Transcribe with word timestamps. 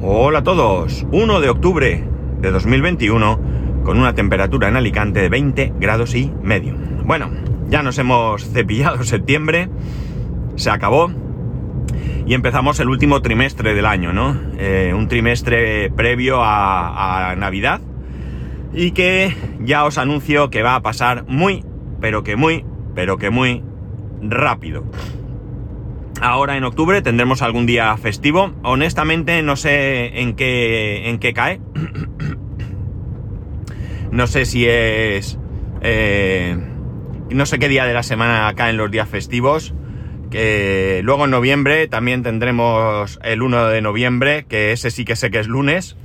Hola 0.00 0.38
a 0.38 0.42
todos, 0.44 1.04
1 1.10 1.40
de 1.40 1.48
octubre 1.48 2.04
de 2.40 2.50
2021 2.52 3.82
con 3.82 3.98
una 3.98 4.14
temperatura 4.14 4.68
en 4.68 4.76
Alicante 4.76 5.20
de 5.20 5.28
20 5.28 5.72
grados 5.80 6.14
y 6.14 6.30
medio. 6.40 6.76
Bueno, 7.04 7.32
ya 7.68 7.82
nos 7.82 7.98
hemos 7.98 8.48
cepillado 8.48 9.02
septiembre, 9.02 9.68
se 10.54 10.70
acabó 10.70 11.10
y 12.24 12.34
empezamos 12.34 12.78
el 12.78 12.88
último 12.90 13.22
trimestre 13.22 13.74
del 13.74 13.86
año, 13.86 14.12
¿no? 14.12 14.40
Eh, 14.56 14.94
un 14.96 15.08
trimestre 15.08 15.90
previo 15.90 16.44
a, 16.44 17.32
a 17.32 17.34
Navidad 17.34 17.80
y 18.72 18.92
que 18.92 19.34
ya 19.58 19.84
os 19.84 19.98
anuncio 19.98 20.48
que 20.48 20.62
va 20.62 20.76
a 20.76 20.80
pasar 20.80 21.24
muy, 21.26 21.64
pero 22.00 22.22
que 22.22 22.36
muy, 22.36 22.64
pero 22.94 23.18
que 23.18 23.30
muy 23.30 23.64
rápido. 24.22 24.84
Ahora 26.20 26.56
en 26.56 26.64
octubre 26.64 27.00
tendremos 27.02 27.42
algún 27.42 27.66
día 27.66 27.96
festivo. 27.96 28.52
Honestamente 28.62 29.42
no 29.42 29.56
sé 29.56 30.20
en 30.20 30.34
qué, 30.34 31.08
en 31.08 31.18
qué 31.18 31.32
cae. 31.32 31.60
no 34.10 34.26
sé 34.26 34.44
si 34.44 34.66
es... 34.66 35.38
Eh, 35.80 36.56
no 37.30 37.46
sé 37.46 37.58
qué 37.58 37.68
día 37.68 37.86
de 37.86 37.94
la 37.94 38.02
semana 38.02 38.52
caen 38.56 38.76
los 38.76 38.90
días 38.90 39.08
festivos. 39.08 39.74
Que 40.30 41.00
luego 41.04 41.24
en 41.24 41.30
noviembre 41.30 41.88
también 41.88 42.22
tendremos 42.22 43.18
el 43.22 43.42
1 43.42 43.68
de 43.68 43.80
noviembre, 43.80 44.44
que 44.46 44.72
ese 44.72 44.90
sí 44.90 45.04
que 45.04 45.16
sé 45.16 45.30
que 45.30 45.38
es 45.38 45.46
lunes. 45.46 45.96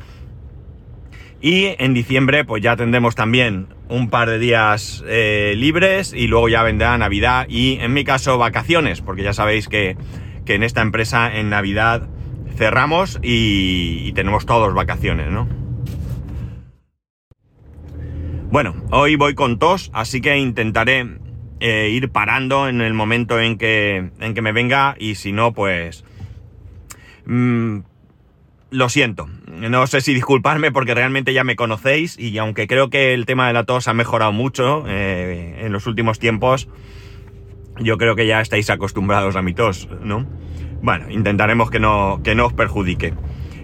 Y 1.42 1.76
en 1.78 1.94
diciembre 1.94 2.46
pues 2.46 2.64
ya 2.64 2.76
tendremos 2.76 3.16
también 3.16 3.68
un 3.94 4.10
par 4.10 4.28
de 4.28 4.40
días 4.40 5.04
eh, 5.08 5.54
libres 5.56 6.14
y 6.14 6.26
luego 6.26 6.50
ya 6.50 6.64
vendrá 6.64 6.98
Navidad 6.98 7.46
y 7.48 7.78
en 7.80 7.94
mi 7.94 8.04
caso 8.04 8.40
vacaciones, 8.40 9.02
porque 9.02 9.22
ya 9.22 9.34
sabéis 9.34 9.68
que, 9.68 9.96
en 10.48 10.64
esta 10.64 10.82
empresa 10.82 11.38
en 11.38 11.52
Navidad 11.52 12.10
cerramos 12.56 13.20
y, 13.22 14.12
tenemos 14.14 14.48
todos 14.48 14.74
vacaciones, 14.74 15.30
¿no? 15.30 15.48
Bueno, 18.50 18.76
hoy 18.90 19.16
voy 19.16 19.36
con 19.36 19.60
tos, 19.60 19.92
así 19.94 20.22
que 20.22 20.38
intentaré 20.38 21.08
eh, 21.60 21.90
ir 21.92 22.10
parando 22.10 22.68
en 22.68 22.82
el 22.82 22.96
momento 22.96 23.40
en 23.40 23.60
que, 23.60 24.10
en 24.20 24.34
que 24.34 24.42
me 24.42 24.54
venga 24.54 24.96
y 24.98 25.16
si 25.16 25.32
no, 25.32 25.54
pues... 25.54 26.04
Mm, 27.28 27.82
lo 28.74 28.90
siento. 28.90 29.30
No 29.48 29.88
sé 29.88 30.02
si 30.02 30.14
disculparme 30.14 30.72
porque 30.72 30.96
realmente 30.96 31.34
ya 31.34 31.44
me 31.44 31.56
conocéis 31.56 32.18
y 32.20 32.38
aunque 32.40 32.68
creo 32.68 32.90
que 32.90 33.14
el 33.14 33.26
tema 33.26 33.48
de 33.48 33.54
la 33.54 33.64
tos 33.64 33.88
ha 33.88 33.94
mejorado 33.94 34.32
mucho 34.32 34.84
eh, 34.88 35.62
en 35.62 35.72
los 35.72 35.86
últimos 35.86 36.20
tiempos, 36.20 36.68
yo 37.80 37.98
creo 37.98 38.16
que 38.16 38.26
ya 38.26 38.42
estáis 38.42 38.70
acostumbrados 38.70 39.36
a 39.36 39.42
mi 39.42 39.54
tos, 39.54 39.88
¿no? 40.02 40.28
Bueno, 40.82 41.10
intentaremos 41.10 41.70
que 41.70 41.80
no, 41.80 42.22
que 42.24 42.36
no 42.36 42.48
os 42.48 42.54
perjudique. 42.54 43.14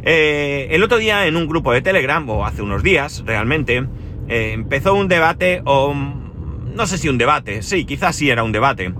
Eh, 0.04 0.68
el 0.72 0.84
otro 0.84 0.98
día 0.98 1.26
en 1.26 1.36
un 1.36 1.48
grupo 1.48 1.74
de 1.74 1.82
Telegram, 1.82 2.28
o 2.30 2.46
hace 2.46 2.62
unos 2.62 2.84
días 2.84 3.24
realmente, 3.26 3.86
eh, 4.30 4.52
empezó 4.54 4.94
un 4.94 5.08
debate, 5.08 5.62
o 5.66 5.94
no 5.94 6.88
sé 6.88 6.98
si 6.98 7.10
un 7.10 7.18
debate, 7.18 7.62
sí, 7.62 7.86
quizás 7.86 8.16
sí 8.16 8.30
era 8.30 8.44
un 8.44 8.52
debate, 8.52 8.94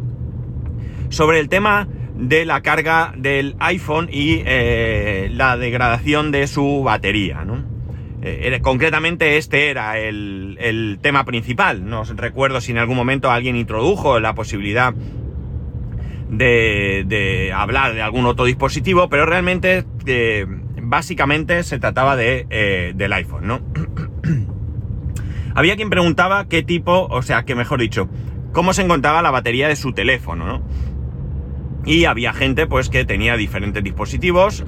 sobre 1.10 1.40
el 1.40 1.50
tema 1.50 1.88
de 2.20 2.46
la 2.46 2.62
carga 2.62 3.14
del 3.16 3.56
iPhone 3.60 4.10
y 4.12 4.44
eh, 4.46 5.30
la 5.32 5.58
degradación 5.58 6.32
de 6.32 6.48
su 6.48 6.84
batería, 6.84 7.46
¿no? 7.46 7.64
Eh, 8.22 8.60
concretamente 8.62 9.38
este 9.38 9.70
era 9.70 9.98
el, 9.98 11.00
tema 11.02 11.24
principal. 11.24 11.90
No 11.90 12.04
recuerdo 12.04 12.60
si 12.60 12.74
en 12.74 12.80
algún 12.80 12.98
momento 12.98 13.32
alguien 13.32 13.56
introdujo 13.56 14.20
la 14.20 14.36
posibilidad 14.36 14.94
de, 16.30 17.54
hablar 17.56 17.94
de 17.94 18.02
algún 18.02 18.26
otro 18.26 18.44
dispositivo, 18.44 19.08
pero 19.08 19.26
realmente 19.26 19.86
eh, 20.06 20.46
básicamente 20.82 21.64
se 21.64 21.80
trataba 21.80 22.18
de, 22.18 22.94
del 22.96 23.14
iPhone, 23.14 23.48
¿no? 23.48 23.62
Había 25.56 25.78
quien 25.78 25.90
preguntaba 25.90 26.50
qué 26.50 26.62
tipo, 26.62 27.08
o 27.10 27.22
sea, 27.22 27.44
que 27.46 27.56
mejor 27.56 27.80
dicho, 27.80 28.10
cómo 28.52 28.74
se 28.74 28.82
encontraba 28.82 29.22
la 29.22 29.32
batería 29.32 29.70
de 29.70 29.78
su 29.78 29.94
teléfono, 29.94 30.46
¿no? 30.46 30.89
Y 31.86 32.06
había 32.06 32.34
gente 32.34 32.68
pues 32.68 32.90
que 32.90 33.06
tenía 33.06 33.38
diferentes 33.38 33.84
dispositivos, 33.84 34.66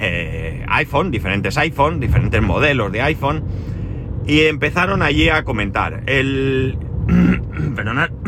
eh, 0.00 0.64
iPhone, 0.68 1.10
diferentes 1.10 1.58
iPhone, 1.58 2.00
diferentes 2.00 2.42
modelos 2.42 2.90
de 2.92 3.02
iPhone. 3.02 3.44
Y 4.26 4.42
empezaron 4.42 5.02
allí 5.02 5.28
a 5.28 5.44
comentar. 5.44 6.02
El. 6.06 6.78
Perdonad. 7.76 8.10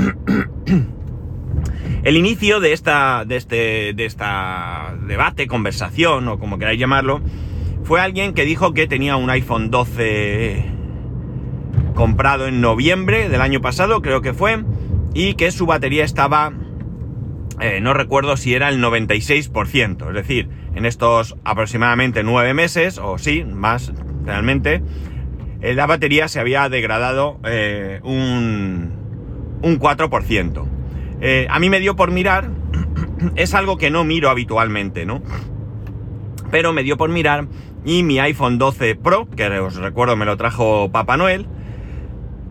El 2.04 2.16
inicio 2.16 2.58
de 2.60 2.72
esta. 2.72 3.24
de 3.24 3.36
este. 3.36 3.92
de 3.94 4.04
esta 4.04 4.96
debate, 5.06 5.46
conversación, 5.46 6.28
o 6.28 6.38
como 6.38 6.58
queráis 6.58 6.80
llamarlo. 6.80 7.20
Fue 7.84 8.00
alguien 8.00 8.34
que 8.34 8.44
dijo 8.44 8.74
que 8.74 8.86
tenía 8.86 9.16
un 9.16 9.30
iPhone 9.30 9.70
12 9.70 10.66
comprado 11.94 12.46
en 12.46 12.60
noviembre 12.60 13.28
del 13.28 13.40
año 13.40 13.60
pasado, 13.60 14.02
creo 14.02 14.20
que 14.22 14.32
fue. 14.32 14.64
Y 15.14 15.34
que 15.34 15.50
su 15.50 15.66
batería 15.66 16.04
estaba 16.04 16.52
eh, 17.60 17.80
no 17.80 17.94
recuerdo 17.94 18.36
si 18.36 18.54
era 18.54 18.68
el 18.68 18.82
96%, 18.82 20.08
es 20.08 20.14
decir, 20.14 20.48
en 20.74 20.86
estos 20.86 21.36
aproximadamente 21.44 22.22
nueve 22.22 22.54
meses, 22.54 22.98
o 22.98 23.18
sí, 23.18 23.44
más 23.44 23.92
realmente, 24.24 24.82
eh, 25.60 25.74
la 25.74 25.86
batería 25.86 26.28
se 26.28 26.40
había 26.40 26.68
degradado 26.68 27.40
eh, 27.44 28.00
un, 28.02 28.92
un 29.62 29.78
4%. 29.78 30.66
a 31.48 31.58
mí 31.58 31.70
me 31.70 31.80
dio 31.80 31.96
por 31.96 32.10
mirar, 32.10 32.50
es 33.36 33.54
algo 33.54 33.76
que 33.76 33.90
no 33.90 34.04
miro 34.04 34.30
habitualmente, 34.30 35.06
¿no? 35.06 35.22
Pero 36.50 36.72
me 36.72 36.82
dio 36.82 36.96
por 36.96 37.10
mirar 37.10 37.46
y 37.84 38.02
mi 38.02 38.18
iPhone 38.20 38.58
12 38.58 38.96
Pro, 38.96 39.28
que 39.28 39.46
os 39.58 39.76
recuerdo 39.76 40.16
me 40.16 40.24
lo 40.24 40.36
trajo 40.36 40.90
Papá 40.92 41.16
Noel, 41.16 41.46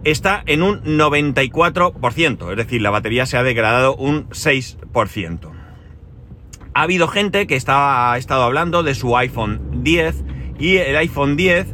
está 0.03 0.43
en 0.45 0.63
un 0.63 0.83
94%, 0.83 2.51
es 2.51 2.57
decir, 2.57 2.81
la 2.81 2.89
batería 2.89 3.25
se 3.25 3.37
ha 3.37 3.43
degradado 3.43 3.95
un 3.95 4.29
6%. 4.29 5.51
Ha 6.73 6.81
habido 6.81 7.07
gente 7.07 7.47
que 7.47 7.59
ha 7.67 8.15
estado 8.17 8.43
hablando 8.43 8.83
de 8.83 8.95
su 8.95 9.15
iPhone 9.17 9.83
10 9.83 10.23
y 10.59 10.77
el 10.77 10.95
iPhone 10.95 11.35
10, 11.35 11.67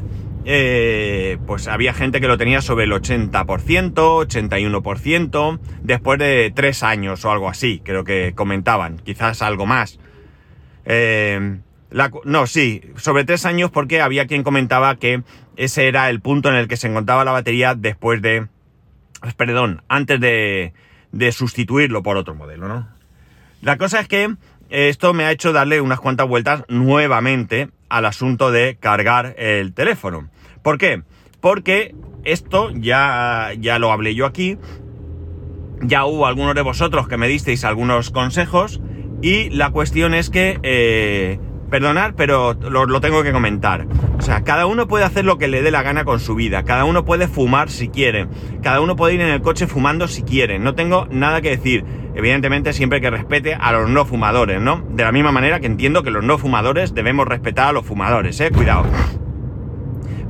eh, 0.46 1.38
pues 1.46 1.68
había 1.68 1.94
gente 1.94 2.20
que 2.20 2.28
lo 2.28 2.38
tenía 2.38 2.62
sobre 2.62 2.86
el 2.86 2.92
80%, 2.92 3.94
81%, 3.94 5.60
después 5.84 6.20
de 6.20 6.52
tres 6.56 6.84
años 6.84 7.24
o 7.26 7.32
algo 7.32 7.50
así, 7.50 7.82
creo 7.84 8.04
que 8.04 8.34
comentaban, 8.36 8.98
quizás 8.98 9.42
algo 9.42 9.66
más. 9.66 10.00
Eh, 10.86 11.60
no, 12.26 12.48
sí, 12.48 12.82
sobre 12.98 13.24
tres 13.24 13.46
años 13.46 13.72
porque 13.72 14.02
había 14.02 14.28
quien 14.28 14.44
comentaba 14.44 14.96
que 14.98 15.24
ese 15.56 15.88
era 15.88 16.10
el 16.10 16.22
punto 16.22 16.50
en 16.50 16.56
el 16.56 16.68
que 16.68 16.78
se 16.78 16.88
encontraba 16.88 17.26
la 17.26 17.32
batería 17.32 17.76
después 17.76 18.22
de... 18.22 18.48
Perdón, 19.36 19.82
antes 19.88 20.20
de, 20.20 20.74
de 21.12 21.32
sustituirlo 21.32 22.04
por 22.04 22.18
otro 22.18 22.36
modelo, 22.36 22.68
¿no? 22.68 22.88
La 23.62 23.78
cosa 23.78 24.00
es 24.00 24.08
que 24.08 24.36
esto 24.70 25.14
me 25.14 25.26
ha 25.26 25.32
hecho 25.32 25.54
darle 25.54 25.82
unas 25.82 26.00
cuantas 26.00 26.28
vueltas 26.28 26.64
nuevamente 26.68 27.70
al 27.90 28.06
asunto 28.06 28.52
de 28.52 28.78
cargar 28.80 29.34
el 29.38 29.74
teléfono. 29.74 30.30
¿Por 30.62 30.78
qué? 30.78 31.04
Porque 31.40 31.96
esto 32.24 32.72
ya, 32.72 33.52
ya 33.58 33.80
lo 33.80 33.92
hablé 33.92 34.14
yo 34.14 34.26
aquí, 34.26 34.58
ya 35.82 36.06
hubo 36.06 36.28
algunos 36.28 36.56
de 36.56 36.62
vosotros 36.62 37.08
que 37.08 37.18
me 37.18 37.28
disteis 37.28 37.64
algunos 37.64 38.12
consejos 38.12 38.82
y 39.22 39.50
la 39.50 39.72
cuestión 39.72 40.14
es 40.14 40.30
que 40.30 40.60
eh, 40.64 41.40
Perdonar, 41.70 42.14
pero 42.16 42.54
lo, 42.54 43.02
tengo 43.02 43.24
que 43.24 43.34
comentar. 43.34 43.88
O 44.18 44.22
sea, 44.22 44.44
cada 44.44 44.66
uno 44.66 44.88
puede 44.88 45.04
hacer 45.04 45.26
lo 45.26 45.38
que 45.38 45.50
le 45.50 45.62
dé 45.62 45.70
la 45.70 45.84
gana 45.84 46.06
con 46.06 46.20
su 46.20 46.36
vida. 46.36 46.64
Cada 46.64 46.86
uno 46.86 47.04
puede 47.04 47.28
fumar 47.28 47.70
si 47.70 47.90
quiere. 47.90 48.28
Cada 48.64 48.80
uno 48.80 48.96
puede 48.96 49.16
ir 49.16 49.22
en 49.22 49.30
el 49.30 49.42
coche 49.42 49.68
fumando 49.68 50.08
si 50.08 50.24
quiere. 50.24 50.60
No 50.60 50.76
tengo 50.76 51.08
nada 51.12 51.42
que 51.42 51.50
decir. 51.50 51.84
Evidentemente, 52.16 52.72
siempre 52.72 53.02
que 53.02 53.10
respete 53.10 53.54
a 53.54 53.72
los 53.74 53.90
no 53.90 54.06
fumadores, 54.06 54.62
¿no? 54.62 54.84
De 54.90 55.04
la 55.04 55.12
misma 55.12 55.32
manera 55.32 55.60
que 55.60 55.68
entiendo 55.68 56.04
que 56.04 56.10
los 56.10 56.24
no 56.24 56.38
fumadores 56.38 56.94
debemos 56.94 57.28
respetar 57.28 57.68
a 57.68 57.74
los 57.74 57.86
fumadores, 57.86 58.40
¿eh? 58.40 58.50
Cuidado. 58.50 58.86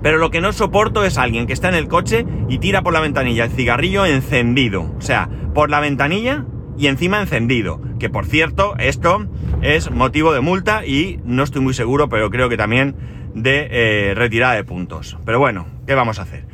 Pero 0.02 0.18
lo 0.18 0.32
que 0.32 0.42
no 0.42 0.54
soporto 0.54 1.04
es 1.04 1.18
alguien 1.18 1.48
que 1.48 1.54
está 1.54 1.70
en 1.70 1.76
el 1.76 1.88
coche 1.88 2.26
y 2.50 2.60
tira 2.60 2.82
por 2.82 2.94
la 2.94 3.00
ventanilla 3.00 3.46
el 3.46 3.52
cigarrillo 3.52 4.06
encendido. 4.06 4.92
O 4.98 5.02
sea, 5.02 5.30
por 5.54 5.70
la 5.70 5.80
ventanilla 5.80 6.46
y 6.78 6.88
encima 6.88 7.20
encendido. 7.20 7.82
Que 8.00 8.10
por 8.10 8.26
cierto, 8.26 8.76
esto 8.78 9.28
es 9.62 9.92
motivo 9.92 10.34
de 10.34 10.42
multa 10.42 10.86
y 10.86 11.20
no 11.26 11.44
estoy 11.44 11.62
muy 11.62 11.74
seguro, 11.74 12.10
pero 12.10 12.30
creo 12.30 12.50
que 12.50 12.58
también 12.58 12.96
de 13.34 13.68
eh, 13.70 14.14
retirada 14.16 14.54
de 14.54 14.64
puntos. 14.64 15.18
Pero 15.26 15.40
bueno, 15.40 15.68
¿qué 15.86 15.96
vamos 15.96 16.20
a 16.20 16.24
hacer? 16.24 16.46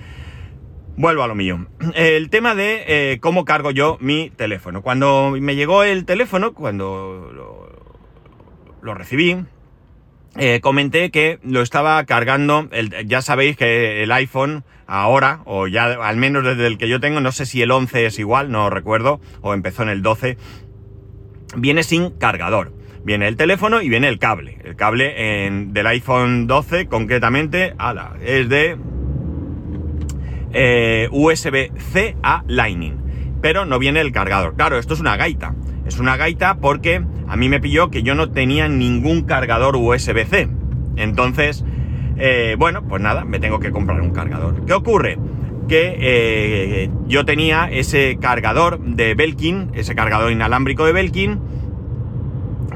Vuelvo 0.96 1.24
a 1.24 1.28
lo 1.28 1.36
mío. 1.36 1.68
El 1.96 2.30
tema 2.30 2.56
de 2.56 2.84
eh, 2.88 3.20
cómo 3.20 3.46
cargo 3.46 3.72
yo 3.72 3.98
mi 4.00 4.30
teléfono. 4.30 4.82
Cuando 4.82 5.36
me 5.40 5.56
llegó 5.56 5.84
el 5.84 6.06
teléfono, 6.06 6.54
cuando 6.54 7.32
lo, 8.82 8.94
recibí, 8.94 9.38
eh, 10.36 10.60
comenté 10.62 11.12
que 11.12 11.40
lo 11.44 11.62
estaba 11.62 12.04
cargando, 12.06 12.70
ya 13.06 13.22
sabéis 13.22 13.56
que 13.56 14.04
el 14.04 14.12
iPhone 14.12 14.64
ahora, 14.88 15.42
o 15.46 15.68
ya 15.68 15.86
al 15.86 16.18
menos 16.18 16.44
desde 16.44 16.68
el 16.68 16.78
que 16.78 16.88
yo 16.88 17.00
tengo, 17.00 17.22
no 17.22 17.32
sé 17.32 17.46
si 17.46 17.62
el 17.62 17.72
11 17.72 18.08
es 18.08 18.20
igual, 18.20 18.52
no 18.52 18.70
recuerdo, 18.70 19.22
o 19.42 19.54
empezó 19.54 19.84
en 19.84 19.90
el 19.90 20.02
12, 20.02 20.38
viene 21.56 21.84
sin 21.84 22.12
cargador. 22.12 22.74
Viene 23.04 23.28
el 23.28 23.36
teléfono 23.36 23.82
y 23.82 23.90
viene 23.90 24.08
el 24.08 24.18
cable. 24.18 24.60
El 24.64 24.78
cable 24.78 25.50
del 25.52 25.88
iPhone 25.88 26.48
12 26.48 26.88
concretamente, 26.88 27.74
ala, 27.78 28.14
es 28.22 28.48
de 28.48 28.78
eh, 30.54 31.10
USB-C 31.12 32.16
a 32.24 32.44
Lightning. 32.48 33.40
Pero 33.42 33.66
no 33.66 33.78
viene 33.78 34.00
el 34.00 34.14
cargador. 34.14 34.56
Claro, 34.56 34.80
esto 34.80 34.94
es 34.94 35.02
una 35.02 35.18
gaita. 35.18 35.54
Una 36.00 36.18
gaita 36.18 36.58
porque 36.58 37.04
a 37.28 37.36
mí 37.36 37.50
me 37.50 37.60
pilló 37.60 37.90
que 37.90 38.04
yo 38.04 38.16
no 38.16 38.32
tenía 38.32 38.68
ningún 38.68 39.24
cargador 39.24 39.76
USB-C. 39.76 40.50
Entonces, 40.96 41.64
eh, 42.18 42.56
bueno, 42.58 42.84
pues 42.84 43.02
nada, 43.02 43.26
me 43.26 43.40
tengo 43.40 43.60
que 43.60 43.72
comprar 43.72 44.02
un 44.02 44.12
cargador. 44.12 44.66
¿Qué 44.66 44.74
ocurre? 44.74 45.18
Que 45.68 45.96
eh, 46.00 46.90
yo 47.08 47.26
tenía 47.26 47.70
ese 47.72 48.18
cargador 48.20 48.80
de 48.80 49.16
Belkin, 49.16 49.72
ese 49.74 49.96
cargador 49.96 50.32
inalámbrico 50.32 50.86
de 50.86 50.94
Belkin, 50.94 51.40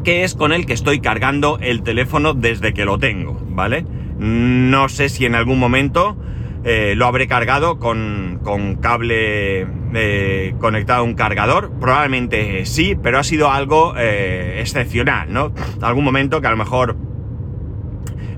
que 0.03 0.23
es 0.23 0.35
con 0.35 0.53
el 0.53 0.65
que 0.65 0.73
estoy 0.73 0.99
cargando 0.99 1.59
el 1.61 1.83
teléfono 1.83 2.33
desde 2.33 2.73
que 2.73 2.85
lo 2.85 2.97
tengo, 2.97 3.39
¿vale? 3.49 3.85
No 4.17 4.89
sé 4.89 5.09
si 5.09 5.25
en 5.25 5.35
algún 5.35 5.59
momento 5.59 6.17
eh, 6.63 6.93
lo 6.95 7.05
habré 7.05 7.27
cargado 7.27 7.79
con, 7.79 8.39
cable 8.81 9.67
eh, 9.93 10.55
conectado 10.59 11.01
a 11.01 11.03
un 11.03 11.13
cargador. 11.13 11.71
Probablemente 11.79 12.65
sí, 12.65 12.97
pero 13.01 13.19
ha 13.19 13.23
sido 13.23 13.51
algo 13.51 13.93
eh, 13.97 14.59
excepcional, 14.59 15.31
¿no? 15.31 15.53
Algún 15.81 16.03
momento 16.03 16.41
que 16.41 16.47
a 16.47 16.51
lo 16.51 16.57
mejor 16.57 16.97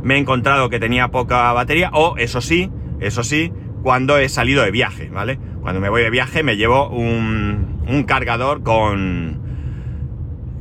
me 0.01 0.15
he 0.15 0.17
encontrado 0.17 0.69
que 0.69 0.79
tenía 0.79 1.09
poca 1.09 1.51
batería 1.53 1.89
o, 1.93 2.17
eso 2.17 2.41
sí, 2.41 2.71
eso 2.99 3.23
sí, 3.23 3.51
cuando 3.83 4.17
he 4.17 4.29
salido 4.29 4.63
de 4.63 4.71
viaje, 4.71 5.09
¿vale? 5.09 5.39
Cuando 5.61 5.81
me 5.81 5.89
voy 5.89 6.01
de 6.03 6.09
viaje 6.09 6.43
me 6.43 6.55
llevo 6.55 6.89
un, 6.89 7.81
un 7.87 8.03
cargador 8.03 8.63
con, 8.63 9.48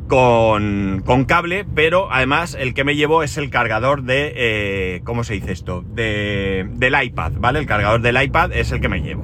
con, 0.09 1.03
con, 1.05 1.25
cable, 1.25 1.65
pero 1.75 2.09
además 2.11 2.57
el 2.59 2.75
que 2.75 2.83
me 2.83 2.97
llevo 2.97 3.23
es 3.23 3.37
el 3.37 3.51
cargador 3.51 4.03
de, 4.03 4.33
eh, 4.35 5.01
¿cómo 5.05 5.23
se 5.23 5.35
dice 5.35 5.53
esto? 5.53 5.85
De, 5.87 6.67
del 6.73 6.95
iPad, 7.01 7.33
¿vale? 7.37 7.59
El 7.59 7.67
cargador 7.67 8.01
del 8.01 8.21
iPad 8.21 8.53
es 8.53 8.73
el 8.73 8.81
que 8.81 8.89
me 8.89 9.01
llevo. 9.01 9.23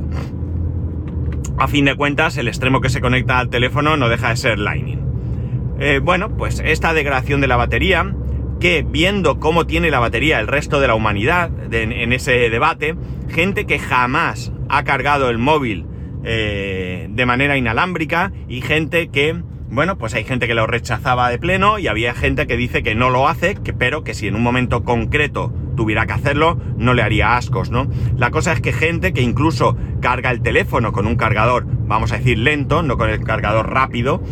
A 1.58 1.68
fin 1.68 1.84
de 1.84 1.96
cuentas, 1.96 2.36
el 2.36 2.48
extremo 2.48 2.80
que 2.80 2.90
se 2.90 3.00
conecta 3.00 3.38
al 3.38 3.48
teléfono 3.48 3.96
no 3.96 4.08
deja 4.08 4.28
de 4.28 4.36
ser 4.36 4.58
Lightning. 4.58 5.00
Eh, 5.80 6.00
bueno, 6.02 6.36
pues 6.36 6.60
esta 6.64 6.92
degradación 6.92 7.40
de 7.40 7.48
la 7.48 7.56
batería, 7.56 8.14
que 8.60 8.84
viendo 8.88 9.40
cómo 9.40 9.66
tiene 9.66 9.90
la 9.90 9.98
batería 9.98 10.40
el 10.40 10.46
resto 10.46 10.80
de 10.80 10.88
la 10.88 10.94
humanidad 10.94 11.50
en 11.72 12.12
ese 12.12 12.50
debate, 12.50 12.94
gente 13.28 13.66
que 13.66 13.78
jamás 13.78 14.52
ha 14.68 14.84
cargado 14.84 15.30
el 15.30 15.38
móvil 15.38 15.86
eh, 16.26 17.08
de 17.10 17.26
manera 17.26 17.56
inalámbrica 17.56 18.32
y 18.48 18.62
gente 18.62 19.08
que 19.08 19.42
bueno, 19.74 19.98
pues 19.98 20.14
hay 20.14 20.24
gente 20.24 20.46
que 20.46 20.54
lo 20.54 20.66
rechazaba 20.66 21.28
de 21.30 21.38
pleno 21.38 21.78
y 21.78 21.88
había 21.88 22.14
gente 22.14 22.46
que 22.46 22.56
dice 22.56 22.82
que 22.82 22.94
no 22.94 23.10
lo 23.10 23.28
hace, 23.28 23.56
que, 23.56 23.72
pero 23.72 24.04
que 24.04 24.14
si 24.14 24.28
en 24.28 24.36
un 24.36 24.42
momento 24.42 24.84
concreto 24.84 25.52
tuviera 25.76 26.06
que 26.06 26.12
hacerlo, 26.12 26.58
no 26.78 26.94
le 26.94 27.02
haría 27.02 27.36
ascos, 27.36 27.70
¿no? 27.70 27.88
La 28.16 28.30
cosa 28.30 28.52
es 28.52 28.60
que 28.60 28.72
gente 28.72 29.12
que 29.12 29.20
incluso 29.20 29.76
carga 30.00 30.30
el 30.30 30.42
teléfono 30.42 30.92
con 30.92 31.06
un 31.08 31.16
cargador, 31.16 31.66
vamos 31.66 32.12
a 32.12 32.18
decir 32.18 32.38
lento, 32.38 32.82
no 32.82 32.96
con 32.96 33.10
el 33.10 33.24
cargador 33.24 33.70
rápido, 33.70 34.22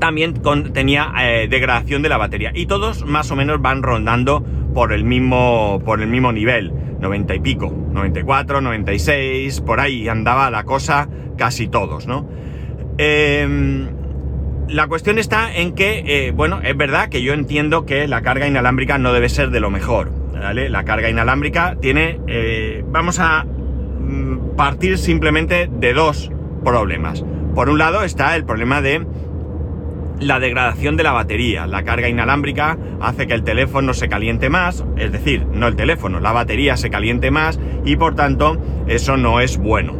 también 0.00 0.34
tenía 0.72 1.12
eh, 1.20 1.46
degradación 1.48 2.02
de 2.02 2.08
la 2.08 2.16
batería. 2.16 2.50
Y 2.54 2.66
todos 2.66 3.06
más 3.06 3.30
o 3.30 3.36
menos 3.36 3.62
van 3.62 3.82
rondando 3.82 4.44
por 4.74 4.92
el 4.92 5.04
mismo, 5.04 5.80
por 5.84 6.02
el 6.02 6.08
mismo 6.08 6.32
nivel. 6.32 6.72
90 7.00 7.34
y 7.34 7.40
pico, 7.40 7.72
94, 7.92 8.60
96, 8.60 9.60
por 9.60 9.80
ahí 9.80 10.08
andaba 10.08 10.50
la 10.50 10.64
cosa 10.64 11.08
casi 11.36 11.68
todos, 11.68 12.06
¿no? 12.06 12.28
Eh, 12.98 13.86
la 14.68 14.88
cuestión 14.88 15.18
está 15.18 15.54
en 15.54 15.74
que, 15.74 16.02
eh, 16.06 16.30
bueno, 16.32 16.60
es 16.62 16.76
verdad 16.76 17.08
que 17.08 17.22
yo 17.22 17.32
entiendo 17.32 17.86
que 17.86 18.08
la 18.08 18.22
carga 18.22 18.46
inalámbrica 18.46 18.98
no 18.98 19.12
debe 19.12 19.28
ser 19.28 19.50
de 19.50 19.60
lo 19.60 19.70
mejor. 19.70 20.10
La 20.34 20.84
carga 20.84 21.08
inalámbrica 21.08 21.76
tiene, 21.80 22.20
eh, 22.26 22.84
vamos 22.86 23.18
a 23.18 23.44
mm, 23.44 24.56
partir 24.56 24.98
simplemente 24.98 25.68
de 25.70 25.94
dos 25.94 26.30
problemas. 26.64 27.24
Por 27.54 27.68
un 27.70 27.78
lado 27.78 28.02
está 28.02 28.36
el 28.36 28.44
problema 28.44 28.82
de 28.82 29.06
la 30.20 30.40
degradación 30.40 30.96
de 30.96 31.04
la 31.04 31.12
batería. 31.12 31.66
La 31.66 31.84
carga 31.84 32.08
inalámbrica 32.08 32.76
hace 33.00 33.26
que 33.26 33.34
el 33.34 33.44
teléfono 33.44 33.94
se 33.94 34.08
caliente 34.08 34.48
más, 34.48 34.84
es 34.96 35.12
decir, 35.12 35.46
no 35.46 35.68
el 35.68 35.76
teléfono, 35.76 36.20
la 36.20 36.32
batería 36.32 36.76
se 36.76 36.90
caliente 36.90 37.30
más 37.30 37.58
y 37.84 37.96
por 37.96 38.14
tanto 38.14 38.58
eso 38.86 39.16
no 39.16 39.40
es 39.40 39.58
bueno. 39.58 39.94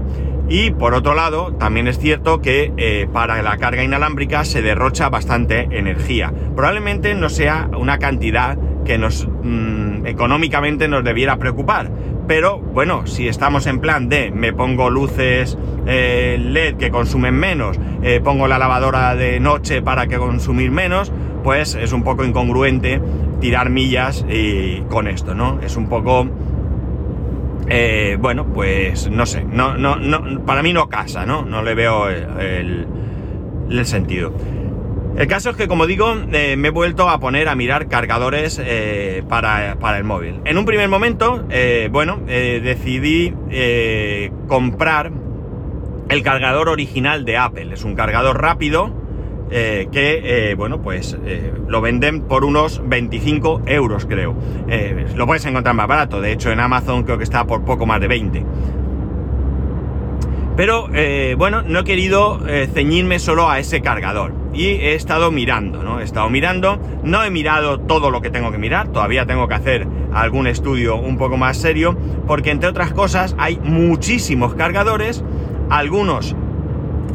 Y 0.48 0.70
por 0.70 0.94
otro 0.94 1.14
lado, 1.14 1.52
también 1.54 1.88
es 1.88 1.98
cierto 1.98 2.40
que 2.40 2.72
eh, 2.76 3.08
para 3.12 3.42
la 3.42 3.56
carga 3.56 3.82
inalámbrica 3.82 4.44
se 4.44 4.62
derrocha 4.62 5.08
bastante 5.08 5.68
energía. 5.72 6.32
Probablemente 6.54 7.14
no 7.14 7.28
sea 7.28 7.68
una 7.76 7.98
cantidad 7.98 8.56
que 8.84 8.96
nos 8.96 9.26
mm, 9.26 10.06
económicamente 10.06 10.86
nos 10.86 11.02
debiera 11.02 11.36
preocupar. 11.38 11.90
Pero 12.28 12.58
bueno, 12.58 13.06
si 13.06 13.28
estamos 13.28 13.66
en 13.66 13.80
plan 13.80 14.08
de 14.08 14.30
me 14.30 14.52
pongo 14.52 14.90
luces 14.90 15.58
eh, 15.86 16.38
LED 16.40 16.76
que 16.76 16.90
consumen 16.90 17.34
menos, 17.34 17.78
eh, 18.02 18.20
pongo 18.22 18.48
la 18.48 18.58
lavadora 18.58 19.14
de 19.14 19.38
noche 19.40 19.82
para 19.82 20.06
que 20.06 20.16
consumir 20.16 20.70
menos, 20.70 21.12
pues 21.44 21.74
es 21.74 21.92
un 21.92 22.02
poco 22.02 22.24
incongruente 22.24 23.00
tirar 23.40 23.70
millas 23.70 24.24
y 24.28 24.80
con 24.88 25.06
esto, 25.06 25.34
¿no? 25.34 25.60
Es 25.60 25.76
un 25.76 25.88
poco 25.88 26.26
eh, 27.68 28.16
bueno, 28.20 28.46
pues 28.46 29.10
no 29.10 29.26
sé, 29.26 29.44
no, 29.44 29.76
no, 29.76 29.96
no, 29.96 30.44
para 30.44 30.62
mí 30.62 30.72
no 30.72 30.88
casa, 30.88 31.26
¿no? 31.26 31.44
No 31.44 31.62
le 31.62 31.74
veo 31.74 32.08
el, 32.08 32.86
sentido. 33.84 34.32
El 35.16 35.26
caso 35.26 35.50
es 35.50 35.56
que, 35.56 35.66
como 35.66 35.86
digo, 35.86 36.14
eh, 36.32 36.56
me 36.56 36.68
he 36.68 36.70
vuelto 36.70 37.08
a 37.08 37.18
poner 37.18 37.48
a 37.48 37.54
mirar 37.54 37.88
cargadores 37.88 38.60
eh, 38.62 39.24
para, 39.28 39.76
para, 39.80 39.98
el 39.98 40.04
móvil. 40.04 40.40
En 40.44 40.58
un 40.58 40.64
primer 40.64 40.88
momento, 40.88 41.46
bueno, 41.90 42.20
decidí 42.26 43.34
comprar 44.46 45.10
el 46.08 46.22
cargador 46.22 46.68
original 46.68 47.24
de 47.24 47.36
Apple. 47.36 47.72
Es 47.72 47.84
un 47.84 47.94
cargador 47.94 48.40
rápido 48.40 49.05
eh, 49.50 49.88
que, 49.92 50.50
eh, 50.50 50.54
bueno, 50.56 50.82
pues 50.82 51.16
eh, 51.24 51.52
lo 51.68 51.80
venden 51.80 52.22
por 52.22 52.44
unos 52.44 52.82
25 52.84 53.62
euros, 53.66 54.06
creo. 54.06 54.34
lo 55.14 55.26
puedes 55.26 55.44
encontrar 55.46 55.74
más 55.74 55.86
barato, 55.86 56.20
de 56.20 56.32
hecho 56.32 56.50
en 56.50 56.58
Amazon 56.58 57.04
creo 57.04 57.16
que 57.16 57.24
está 57.24 57.46
por 57.46 57.64
poco 57.64 57.86
más 57.86 58.00
de 58.00 58.08
20. 58.08 58.44
Pero 60.56 60.88
bueno, 61.36 61.62
no 61.62 61.80
he 61.80 61.84
querido 61.84 62.40
ceñirme 62.72 63.18
solo 63.18 63.50
a 63.50 63.58
ese 63.58 63.82
cargador. 63.82 64.32
Y 64.54 64.68
he 64.68 64.94
estado 64.94 65.30
mirando, 65.30 65.82
¿no? 65.82 66.00
He 66.00 66.02
estado 66.02 66.30
mirando, 66.30 66.80
no 67.02 67.22
he 67.22 67.30
mirado 67.30 67.78
todo 67.78 68.10
lo 68.10 68.22
que 68.22 68.30
tengo 68.30 68.50
que 68.50 68.56
mirar, 68.56 68.88
todavía 68.88 69.26
tengo 69.26 69.48
que 69.48 69.54
hacer 69.54 69.86
algún 70.14 70.46
estudio 70.46 70.96
un 70.96 71.18
poco 71.18 71.36
más 71.36 71.58
serio, 71.58 71.94
porque 72.26 72.50
entre 72.50 72.70
otras 72.70 72.94
cosas 72.94 73.36
hay 73.38 73.58
muchísimos 73.62 74.54
cargadores, 74.54 75.22
algunos 75.68 76.34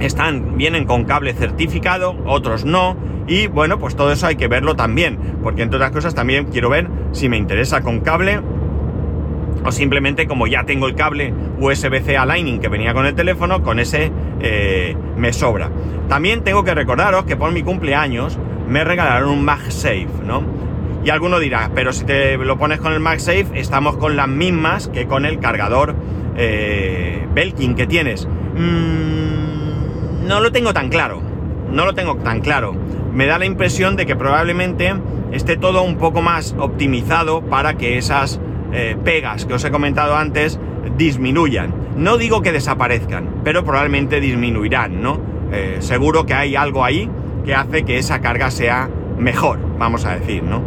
están, 0.01 0.57
vienen 0.57 0.85
con 0.85 1.05
cable 1.05 1.33
certificado, 1.33 2.15
otros 2.25 2.65
no, 2.65 2.97
y 3.27 3.47
bueno, 3.47 3.79
pues 3.79 3.95
todo 3.95 4.11
eso 4.11 4.27
hay 4.27 4.35
que 4.35 4.47
verlo 4.47 4.75
también, 4.75 5.17
porque 5.43 5.61
entre 5.61 5.77
otras 5.77 5.91
cosas 5.91 6.15
también 6.15 6.45
quiero 6.45 6.69
ver 6.69 6.89
si 7.11 7.29
me 7.29 7.37
interesa 7.37 7.81
con 7.81 8.01
cable 8.01 8.41
o 9.63 9.71
simplemente 9.71 10.27
como 10.27 10.47
ya 10.47 10.63
tengo 10.63 10.87
el 10.87 10.95
cable 10.95 11.33
USB-C 11.59 12.17
a 12.17 12.25
Lightning 12.25 12.59
que 12.59 12.67
venía 12.67 12.93
con 12.93 13.05
el 13.05 13.13
teléfono, 13.13 13.61
con 13.61 13.79
ese 13.79 14.11
eh, 14.41 14.95
me 15.17 15.33
sobra. 15.33 15.69
También 16.09 16.43
tengo 16.43 16.63
que 16.63 16.73
recordaros 16.73 17.25
que 17.25 17.37
por 17.37 17.51
mi 17.51 17.61
cumpleaños 17.61 18.39
me 18.67 18.83
regalaron 18.83 19.29
un 19.29 19.45
MagSafe, 19.45 20.07
¿no? 20.25 20.43
Y 21.03 21.09
alguno 21.09 21.39
dirá, 21.39 21.71
pero 21.73 21.93
si 21.93 22.05
te 22.05 22.37
lo 22.37 22.57
pones 22.57 22.79
con 22.79 22.93
el 22.93 22.99
MagSafe, 22.99 23.47
estamos 23.53 23.97
con 23.97 24.15
las 24.15 24.27
mismas 24.27 24.87
que 24.87 25.05
con 25.05 25.25
el 25.25 25.39
cargador 25.39 25.95
eh, 26.37 27.25
Belkin 27.33 27.75
que 27.75 27.87
tienes. 27.87 28.27
Mmm 28.55 29.70
no 30.27 30.39
lo 30.39 30.51
tengo 30.51 30.73
tan 30.73 30.89
claro. 30.89 31.21
No 31.71 31.85
lo 31.85 31.93
tengo 31.93 32.15
tan 32.17 32.41
claro. 32.41 32.75
Me 33.13 33.25
da 33.25 33.39
la 33.39 33.45
impresión 33.45 33.95
de 33.95 34.05
que 34.05 34.15
probablemente 34.15 34.93
esté 35.31 35.57
todo 35.57 35.83
un 35.83 35.97
poco 35.97 36.21
más 36.21 36.55
optimizado 36.59 37.41
para 37.41 37.75
que 37.75 37.97
esas 37.97 38.39
eh, 38.73 38.97
pegas 39.03 39.45
que 39.45 39.53
os 39.53 39.63
he 39.63 39.71
comentado 39.71 40.15
antes 40.15 40.59
disminuyan. 40.97 41.73
No 41.95 42.17
digo 42.17 42.41
que 42.41 42.51
desaparezcan, 42.51 43.41
pero 43.43 43.63
probablemente 43.63 44.19
disminuirán, 44.19 45.01
¿no? 45.01 45.19
Eh, 45.51 45.77
seguro 45.79 46.25
que 46.25 46.33
hay 46.33 46.55
algo 46.55 46.83
ahí 46.83 47.09
que 47.45 47.55
hace 47.55 47.83
que 47.83 47.97
esa 47.97 48.21
carga 48.21 48.51
sea 48.51 48.89
mejor, 49.17 49.59
vamos 49.77 50.05
a 50.05 50.15
decir, 50.15 50.43
¿no? 50.43 50.61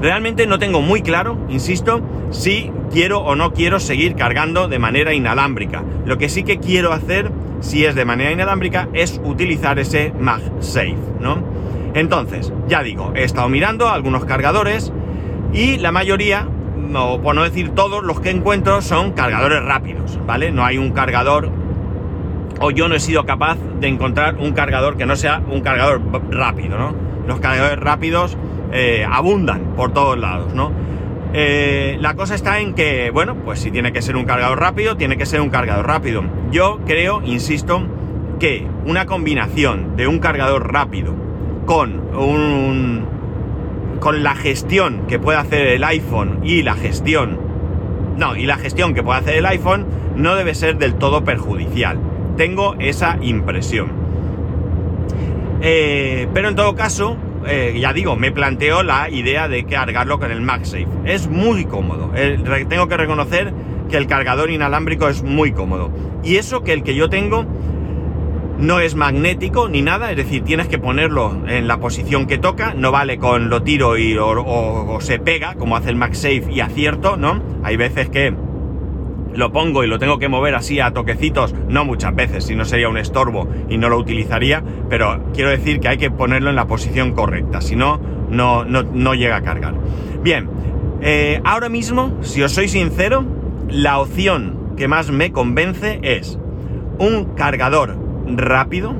Realmente 0.00 0.46
no 0.46 0.58
tengo 0.58 0.82
muy 0.82 1.02
claro, 1.02 1.38
insisto, 1.48 2.02
si 2.30 2.70
quiero 2.90 3.20
o 3.20 3.34
no 3.34 3.52
quiero 3.52 3.80
seguir 3.80 4.14
cargando 4.14 4.68
de 4.68 4.78
manera 4.78 5.14
inalámbrica. 5.14 5.82
Lo 6.04 6.18
que 6.18 6.28
sí 6.28 6.42
que 6.42 6.58
quiero 6.58 6.92
hacer 6.92 7.30
si 7.60 7.84
es 7.84 7.94
de 7.94 8.04
manera 8.04 8.32
inalámbrica, 8.32 8.88
es 8.92 9.20
utilizar 9.24 9.78
ese 9.78 10.12
MagSafe, 10.18 10.96
¿no? 11.20 11.42
Entonces, 11.94 12.52
ya 12.68 12.82
digo, 12.82 13.12
he 13.14 13.24
estado 13.24 13.48
mirando 13.48 13.88
algunos 13.88 14.24
cargadores 14.24 14.92
y 15.52 15.78
la 15.78 15.92
mayoría, 15.92 16.48
o 16.94 17.20
por 17.20 17.34
no 17.34 17.42
decir 17.42 17.70
todos, 17.70 18.04
los 18.04 18.20
que 18.20 18.30
encuentro 18.30 18.82
son 18.82 19.12
cargadores 19.12 19.62
rápidos, 19.62 20.18
¿vale? 20.26 20.52
No 20.52 20.64
hay 20.64 20.78
un 20.78 20.90
cargador, 20.92 21.50
o 22.60 22.70
yo 22.70 22.88
no 22.88 22.94
he 22.94 23.00
sido 23.00 23.24
capaz 23.24 23.56
de 23.80 23.88
encontrar 23.88 24.36
un 24.36 24.52
cargador 24.52 24.96
que 24.96 25.06
no 25.06 25.16
sea 25.16 25.42
un 25.50 25.60
cargador 25.62 26.00
rápido, 26.30 26.78
¿no? 26.78 27.06
los 27.26 27.40
cargadores 27.40 27.78
rápidos 27.78 28.36
eh, 28.72 29.06
abundan 29.10 29.74
por 29.76 29.92
todos 29.92 30.18
lados, 30.18 30.54
¿no? 30.54 30.70
Eh, 31.38 31.98
la 32.00 32.14
cosa 32.14 32.34
está 32.34 32.60
en 32.60 32.72
que, 32.72 33.10
bueno, 33.10 33.34
pues 33.44 33.60
si 33.60 33.70
tiene 33.70 33.92
que 33.92 34.00
ser 34.00 34.16
un 34.16 34.24
cargador 34.24 34.58
rápido, 34.58 34.96
tiene 34.96 35.18
que 35.18 35.26
ser 35.26 35.42
un 35.42 35.50
cargador 35.50 35.86
rápido. 35.86 36.24
Yo 36.50 36.80
creo, 36.86 37.20
insisto, 37.26 37.82
que 38.40 38.66
una 38.86 39.04
combinación 39.04 39.96
de 39.96 40.06
un 40.06 40.18
cargador 40.18 40.72
rápido 40.72 41.14
con 41.66 42.00
un 42.16 43.04
con 44.00 44.22
la 44.22 44.34
gestión 44.34 45.06
que 45.08 45.18
puede 45.18 45.38
hacer 45.38 45.66
el 45.66 45.84
iPhone 45.84 46.40
y 46.42 46.62
la 46.62 46.74
gestión 46.74 47.38
no, 48.16 48.34
y 48.34 48.46
la 48.46 48.56
gestión 48.56 48.94
que 48.94 49.02
puede 49.02 49.18
hacer 49.18 49.36
el 49.36 49.44
iPhone 49.44 49.84
no 50.16 50.36
debe 50.36 50.54
ser 50.54 50.78
del 50.78 50.94
todo 50.94 51.22
perjudicial. 51.22 51.98
Tengo 52.38 52.76
esa 52.78 53.18
impresión. 53.20 53.88
Eh, 55.60 56.28
pero 56.32 56.48
en 56.48 56.56
todo 56.56 56.74
caso, 56.74 57.18
eh, 57.48 57.78
ya 57.80 57.92
digo, 57.92 58.16
me 58.16 58.32
planteo 58.32 58.82
la 58.82 59.10
idea 59.10 59.48
de 59.48 59.64
cargarlo 59.64 60.18
con 60.18 60.30
el 60.30 60.40
MagSafe. 60.40 60.86
Es 61.04 61.28
muy 61.28 61.64
cómodo. 61.64 62.12
tengo 62.68 62.88
que 62.88 62.96
reconocer 62.96 63.52
que 63.90 63.96
el 63.96 64.06
cargador 64.06 64.50
inalámbrico 64.50 65.08
es 65.08 65.22
muy 65.22 65.52
cómodo. 65.52 65.90
Y 66.22 66.36
eso 66.36 66.62
que 66.62 66.72
el 66.72 66.82
que 66.82 66.94
yo 66.94 67.08
tengo 67.08 67.46
no 68.58 68.80
es 68.80 68.94
magnético 68.94 69.68
ni 69.68 69.82
nada, 69.82 70.10
es 70.10 70.16
decir, 70.16 70.42
tienes 70.42 70.68
que 70.68 70.78
ponerlo 70.78 71.42
en 71.46 71.68
la 71.68 71.78
posición 71.78 72.26
que 72.26 72.38
toca, 72.38 72.74
no 72.74 72.90
vale 72.90 73.18
con 73.18 73.50
lo 73.50 73.62
tiro 73.62 73.98
y 73.98 74.16
o, 74.18 74.98
se 75.00 75.18
pega, 75.18 75.54
como 75.54 75.76
hace 75.76 75.90
el 75.90 75.96
MagSafe 75.96 76.46
y 76.50 76.60
acierto, 76.60 77.16
¿no? 77.16 77.42
Hay 77.62 77.76
veces 77.76 78.08
que 78.08 78.34
lo 79.36 79.52
pongo 79.52 79.84
y 79.84 79.86
lo 79.86 79.98
tengo 79.98 80.18
que 80.18 80.28
mover 80.28 80.54
así 80.54 80.80
a 80.80 80.92
toquecitos, 80.92 81.54
no 81.68 81.84
muchas 81.84 82.14
veces, 82.14 82.44
si 82.44 82.56
no 82.56 82.64
sería 82.64 82.88
un 82.88 82.98
estorbo 82.98 83.48
y 83.68 83.78
no 83.78 83.88
lo 83.88 83.98
utilizaría, 83.98 84.62
pero 84.88 85.22
quiero 85.34 85.50
decir 85.50 85.78
que 85.78 85.88
hay 85.88 85.98
que 85.98 86.10
ponerlo 86.10 86.50
en 86.50 86.56
la 86.56 86.66
posición 86.66 87.12
correcta, 87.12 87.60
si 87.60 87.76
no, 87.76 88.00
no, 88.30 88.64
no, 88.64 89.14
llega 89.14 89.36
a 89.36 89.42
cargar. 89.42 89.74
Bien, 90.22 90.48
eh, 91.02 91.40
ahora 91.44 91.68
mismo, 91.68 92.18
si 92.22 92.42
os 92.42 92.52
soy 92.52 92.68
sincero, 92.68 93.24
la 93.68 93.98
opción 93.98 94.74
que 94.76 94.88
más 94.88 95.10
me 95.10 95.32
convence 95.32 96.00
es 96.02 96.38
un 96.98 97.34
cargador 97.34 97.96
rápido 98.26 98.94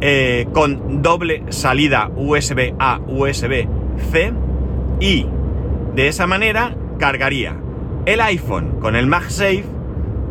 eh, 0.00 0.48
con 0.52 1.02
doble 1.02 1.44
salida 1.50 2.10
USB 2.16 2.74
A, 2.78 3.00
USB 3.06 3.68
C 4.10 4.32
y 5.00 5.26
de 5.94 6.08
esa 6.08 6.26
manera 6.26 6.74
cargaría 6.98 7.61
el 8.06 8.20
iPhone 8.20 8.80
con 8.80 8.96
el 8.96 9.06
MagSafe 9.06 9.64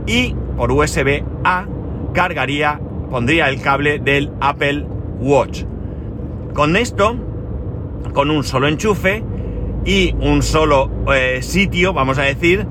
y 0.05 0.35
por 0.57 0.71
USB 0.71 1.23
A 1.43 1.65
cargaría, 2.13 2.79
pondría 3.09 3.49
el 3.49 3.61
cable 3.61 3.99
del 3.99 4.31
Apple 4.41 4.85
Watch. 5.19 5.63
Con 6.53 6.75
esto, 6.75 7.15
con 8.13 8.29
un 8.29 8.43
solo 8.43 8.67
enchufe 8.67 9.23
y 9.85 10.13
un 10.19 10.41
solo 10.41 10.89
eh, 11.13 11.41
sitio, 11.41 11.93
vamos 11.93 12.17
a 12.17 12.23
decir, 12.23 12.67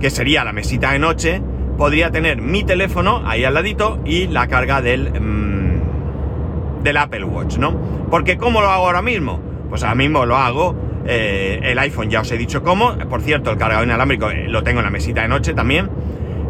que 0.00 0.10
sería 0.10 0.44
la 0.44 0.52
mesita 0.52 0.92
de 0.92 0.98
noche, 0.98 1.42
podría 1.76 2.10
tener 2.10 2.40
mi 2.40 2.64
teléfono 2.64 3.22
ahí 3.26 3.44
al 3.44 3.54
ladito 3.54 4.00
y 4.04 4.26
la 4.26 4.48
carga 4.48 4.80
del, 4.80 5.20
mm, 5.20 6.82
del 6.82 6.96
Apple 6.96 7.24
Watch, 7.24 7.58
¿no? 7.58 7.74
Porque 8.10 8.38
¿cómo 8.38 8.60
lo 8.60 8.70
hago 8.70 8.86
ahora 8.86 9.02
mismo? 9.02 9.40
Pues 9.68 9.82
ahora 9.82 9.94
mismo 9.94 10.24
lo 10.26 10.36
hago, 10.36 10.74
eh, 11.06 11.60
el 11.62 11.78
iPhone 11.78 12.10
ya 12.10 12.20
os 12.20 12.30
he 12.30 12.36
dicho 12.36 12.62
cómo, 12.62 12.96
por 13.08 13.22
cierto 13.22 13.50
el 13.50 13.56
cargador 13.56 13.84
inalámbrico 13.84 14.30
eh, 14.30 14.46
lo 14.48 14.62
tengo 14.62 14.80
en 14.80 14.84
la 14.84 14.90
mesita 14.90 15.22
de 15.22 15.28
noche 15.28 15.54
también, 15.54 15.90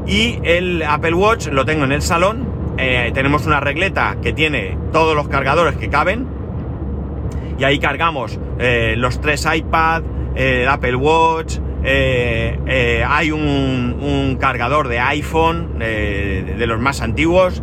y 0.06 0.38
el 0.42 0.82
Apple 0.82 1.14
Watch 1.14 1.48
lo 1.48 1.64
tengo 1.64 1.84
en 1.84 1.92
el 1.92 2.02
salón, 2.02 2.48
eh, 2.78 3.10
tenemos 3.14 3.46
una 3.46 3.60
regleta 3.60 4.16
que 4.22 4.32
tiene 4.32 4.76
todos 4.92 5.14
los 5.14 5.28
cargadores 5.28 5.76
que 5.76 5.88
caben, 5.88 6.26
y 7.58 7.64
ahí 7.64 7.78
cargamos 7.78 8.38
los 8.96 9.20
tres 9.20 9.46
iPad, 9.52 10.02
el 10.34 10.66
Apple 10.66 10.96
Watch, 10.96 11.58
hay 11.84 13.30
un, 13.30 14.38
cargador 14.40 14.88
de 14.88 14.98
iPhone 14.98 15.78
de 15.78 16.64
los 16.66 16.80
más 16.80 17.02
antiguos. 17.02 17.62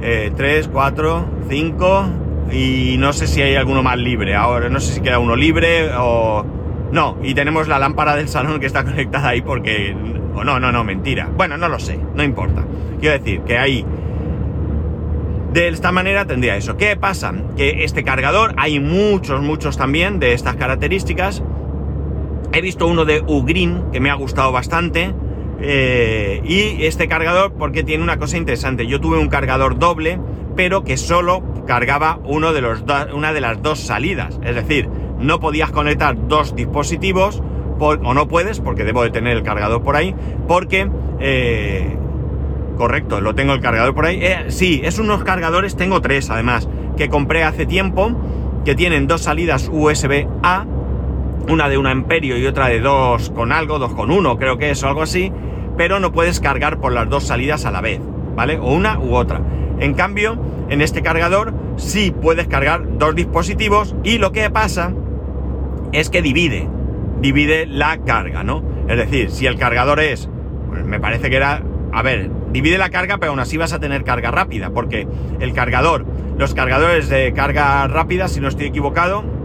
3, 0.00 0.68
4, 0.72 1.24
5 1.50 2.04
y 2.52 2.96
no 2.98 3.12
sé 3.12 3.26
si 3.26 3.42
hay 3.42 3.56
alguno 3.56 3.82
más 3.82 3.98
libre. 3.98 4.34
Ahora 4.34 4.68
no 4.68 4.80
sé 4.80 4.94
si 4.94 5.00
queda 5.00 5.18
uno 5.18 5.36
libre 5.36 5.90
o... 5.96 6.44
No, 6.92 7.18
y 7.22 7.34
tenemos 7.34 7.68
la 7.68 7.78
lámpara 7.78 8.16
del 8.16 8.28
salón 8.28 8.58
que 8.60 8.66
está 8.66 8.84
conectada 8.84 9.28
ahí 9.28 9.42
porque... 9.42 9.94
O 10.34 10.44
no, 10.44 10.60
no, 10.60 10.72
no, 10.72 10.84
mentira. 10.84 11.28
Bueno, 11.36 11.56
no 11.56 11.68
lo 11.68 11.78
sé, 11.78 11.98
no 12.14 12.22
importa. 12.22 12.64
Quiero 13.00 13.18
decir 13.18 13.40
que 13.42 13.58
ahí... 13.58 13.84
De 15.52 15.66
esta 15.66 15.90
manera 15.90 16.26
tendría 16.26 16.56
eso. 16.56 16.76
¿Qué 16.76 16.96
pasa? 16.96 17.34
Que 17.56 17.82
este 17.82 18.04
cargador, 18.04 18.54
hay 18.56 18.78
muchos, 18.78 19.42
muchos 19.42 19.76
también 19.76 20.20
de 20.20 20.32
estas 20.32 20.54
características 20.54 21.42
He 22.52 22.60
visto 22.62 22.88
uno 22.88 23.04
de 23.04 23.22
Ugreen 23.24 23.84
que 23.92 24.00
me 24.00 24.10
ha 24.10 24.14
gustado 24.14 24.50
bastante. 24.50 25.14
Eh, 25.62 26.40
y 26.44 26.84
este 26.84 27.08
cargador 27.08 27.52
porque 27.52 27.82
tiene 27.82 28.02
una 28.02 28.18
cosa 28.18 28.36
interesante. 28.36 28.86
Yo 28.86 29.00
tuve 29.00 29.18
un 29.18 29.28
cargador 29.28 29.78
doble, 29.78 30.18
pero 30.56 30.84
que 30.84 30.96
solo 30.96 31.42
cargaba 31.66 32.18
uno 32.24 32.52
de 32.52 32.60
los 32.62 32.84
una 33.14 33.32
de 33.32 33.40
las 33.40 33.62
dos 33.62 33.80
salidas. 33.80 34.40
Es 34.42 34.54
decir, 34.54 34.88
no 35.18 35.40
podías 35.40 35.70
conectar 35.70 36.16
dos 36.28 36.56
dispositivos, 36.56 37.42
o 37.78 38.14
no 38.14 38.28
puedes, 38.28 38.60
porque 38.60 38.84
debo 38.84 39.02
de 39.02 39.10
tener 39.10 39.36
el 39.36 39.42
cargador 39.42 39.82
por 39.82 39.96
ahí, 39.96 40.14
porque... 40.46 40.90
Eh, 41.20 41.96
correcto, 42.76 43.20
lo 43.20 43.34
tengo 43.34 43.52
el 43.52 43.60
cargador 43.60 43.94
por 43.94 44.06
ahí. 44.06 44.20
Eh, 44.22 44.46
sí, 44.48 44.80
es 44.84 44.98
unos 44.98 45.22
cargadores, 45.22 45.76
tengo 45.76 46.00
tres 46.00 46.30
además, 46.30 46.68
que 46.96 47.08
compré 47.08 47.44
hace 47.44 47.66
tiempo, 47.66 48.12
que 48.64 48.74
tienen 48.74 49.06
dos 49.06 49.22
salidas 49.22 49.68
USB-A 49.72 50.66
una 51.50 51.68
de 51.68 51.78
un 51.78 51.88
amperio 51.88 52.38
y 52.38 52.46
otra 52.46 52.68
de 52.68 52.80
dos 52.80 53.30
con 53.30 53.50
algo, 53.50 53.80
dos 53.80 53.92
con 53.92 54.12
uno, 54.12 54.38
creo 54.38 54.56
que 54.56 54.70
es 54.70 54.82
o 54.84 54.88
algo 54.88 55.02
así, 55.02 55.32
pero 55.76 55.98
no 55.98 56.12
puedes 56.12 56.38
cargar 56.38 56.78
por 56.78 56.92
las 56.92 57.08
dos 57.08 57.24
salidas 57.24 57.64
a 57.66 57.72
la 57.72 57.80
vez, 57.80 58.00
¿vale? 58.36 58.58
O 58.58 58.72
una 58.72 59.00
u 59.00 59.16
otra. 59.16 59.40
En 59.80 59.94
cambio, 59.94 60.38
en 60.68 60.80
este 60.80 61.02
cargador 61.02 61.52
sí 61.76 62.12
puedes 62.12 62.46
cargar 62.46 62.98
dos 62.98 63.16
dispositivos 63.16 63.96
y 64.04 64.18
lo 64.18 64.30
que 64.30 64.48
pasa 64.48 64.92
es 65.90 66.08
que 66.08 66.22
divide, 66.22 66.68
divide 67.20 67.66
la 67.66 67.98
carga, 67.98 68.44
¿no? 68.44 68.62
Es 68.86 68.96
decir, 68.96 69.30
si 69.32 69.46
el 69.46 69.58
cargador 69.58 69.98
es, 69.98 70.28
pues 70.68 70.84
me 70.84 71.00
parece 71.00 71.30
que 71.30 71.36
era, 71.36 71.62
a 71.92 72.02
ver, 72.02 72.30
divide 72.52 72.78
la 72.78 72.90
carga, 72.90 73.18
pero 73.18 73.32
aún 73.32 73.40
así 73.40 73.56
vas 73.56 73.72
a 73.72 73.80
tener 73.80 74.04
carga 74.04 74.30
rápida, 74.30 74.70
porque 74.70 75.08
el 75.40 75.52
cargador, 75.52 76.06
los 76.38 76.54
cargadores 76.54 77.08
de 77.08 77.32
carga 77.32 77.88
rápida, 77.88 78.28
si 78.28 78.40
no 78.40 78.46
estoy 78.46 78.66
equivocado, 78.66 79.39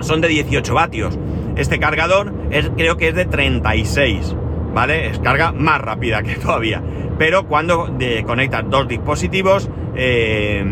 son 0.00 0.20
de 0.20 0.28
18 0.28 0.74
vatios. 0.74 1.18
Este 1.56 1.78
cargador 1.78 2.32
es, 2.50 2.70
creo 2.76 2.96
que 2.96 3.08
es 3.08 3.14
de 3.14 3.24
36, 3.24 4.34
¿vale? 4.74 5.08
Es 5.08 5.18
carga 5.18 5.52
más 5.52 5.80
rápida 5.80 6.22
que 6.22 6.34
todavía. 6.42 6.82
Pero 7.18 7.46
cuando 7.46 7.86
de, 7.86 8.24
conectas 8.24 8.64
dos 8.68 8.88
dispositivos, 8.88 9.70
eh, 9.94 10.64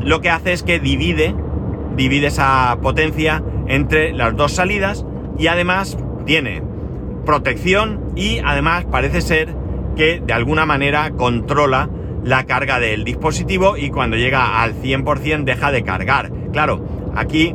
lo 0.00 0.20
que 0.20 0.30
hace 0.30 0.52
es 0.52 0.62
que 0.62 0.78
divide, 0.78 1.34
divide 1.96 2.28
esa 2.28 2.78
potencia 2.80 3.42
entre 3.66 4.12
las 4.12 4.36
dos 4.36 4.52
salidas 4.52 5.04
y 5.38 5.48
además 5.48 5.96
tiene 6.24 6.62
protección 7.24 8.00
y 8.16 8.38
además 8.44 8.84
parece 8.84 9.20
ser 9.20 9.54
que 9.96 10.20
de 10.20 10.32
alguna 10.32 10.66
manera 10.66 11.10
controla 11.10 11.88
la 12.24 12.44
carga 12.44 12.78
del 12.78 13.04
dispositivo 13.04 13.76
y 13.76 13.90
cuando 13.90 14.16
llega 14.16 14.62
al 14.62 14.74
100% 14.74 15.44
deja 15.44 15.72
de 15.72 15.82
cargar. 15.82 16.30
Claro, 16.52 16.84
aquí 17.14 17.54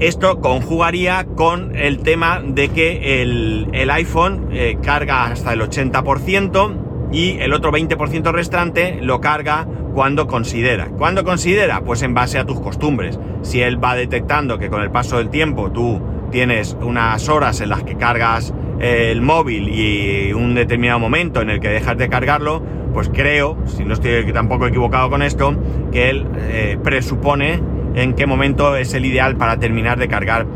esto 0.00 0.40
conjugaría 0.40 1.24
con 1.24 1.76
el 1.76 2.00
tema 2.00 2.42
de 2.44 2.68
que 2.68 3.22
el, 3.22 3.90
iPhone 3.90 4.48
eh, 4.50 4.78
carga 4.82 5.26
hasta 5.26 5.52
el 5.52 5.60
80% 5.60 7.10
y 7.12 7.38
el 7.38 7.52
otro 7.52 7.70
20% 7.70 8.32
restante 8.32 8.98
lo 9.00 9.20
carga 9.20 9.68
cuando 9.94 10.26
considera. 10.26 10.86
¿Cuándo 10.86 11.22
considera? 11.22 11.82
Pues 11.82 12.02
en 12.02 12.12
base 12.12 12.38
a 12.38 12.44
tus 12.44 12.60
costumbres. 12.60 13.20
Si 13.42 13.60
él 13.62 13.82
va 13.82 13.94
detectando 13.94 14.58
que 14.58 14.68
con 14.68 14.82
el 14.82 14.90
paso 14.90 15.18
del 15.18 15.30
tiempo 15.30 15.70
tú 15.70 16.00
tienes 16.32 16.76
unas 16.80 17.28
horas 17.28 17.60
en 17.60 17.68
las 17.68 17.84
que 17.84 17.96
cargas 17.96 18.52
eh, 18.80 19.10
el 19.12 19.22
móvil 19.22 19.68
y 19.68 20.32
un 20.32 20.56
determinado 20.56 20.98
momento 20.98 21.40
en 21.40 21.50
el 21.50 21.60
que 21.60 21.68
dejas 21.68 21.96
de 21.96 22.08
cargarlo, 22.08 22.60
pues 22.92 23.08
creo, 23.08 23.58
si 23.66 23.84
no 23.84 23.94
estoy 23.94 24.32
tampoco 24.32 24.66
equivocado 24.66 25.08
con 25.10 25.22
esto, 25.22 25.54
que 25.92 26.10
él 26.10 26.26
eh, 26.38 26.78
presupone 26.82 27.60
en 27.94 28.14
qué 28.14 28.26
momento 28.26 28.76
es 28.76 28.94
el 28.94 29.04
ideal 29.06 29.36
para 29.36 29.58
terminar 29.58 29.98
de 29.98 30.08
cargar 30.08 30.46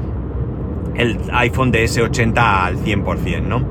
el 0.96 1.18
iPhone 1.32 1.70
de 1.70 1.84
S80 1.84 2.38
al 2.38 2.78
100%, 2.78 3.42
¿no? 3.42 3.64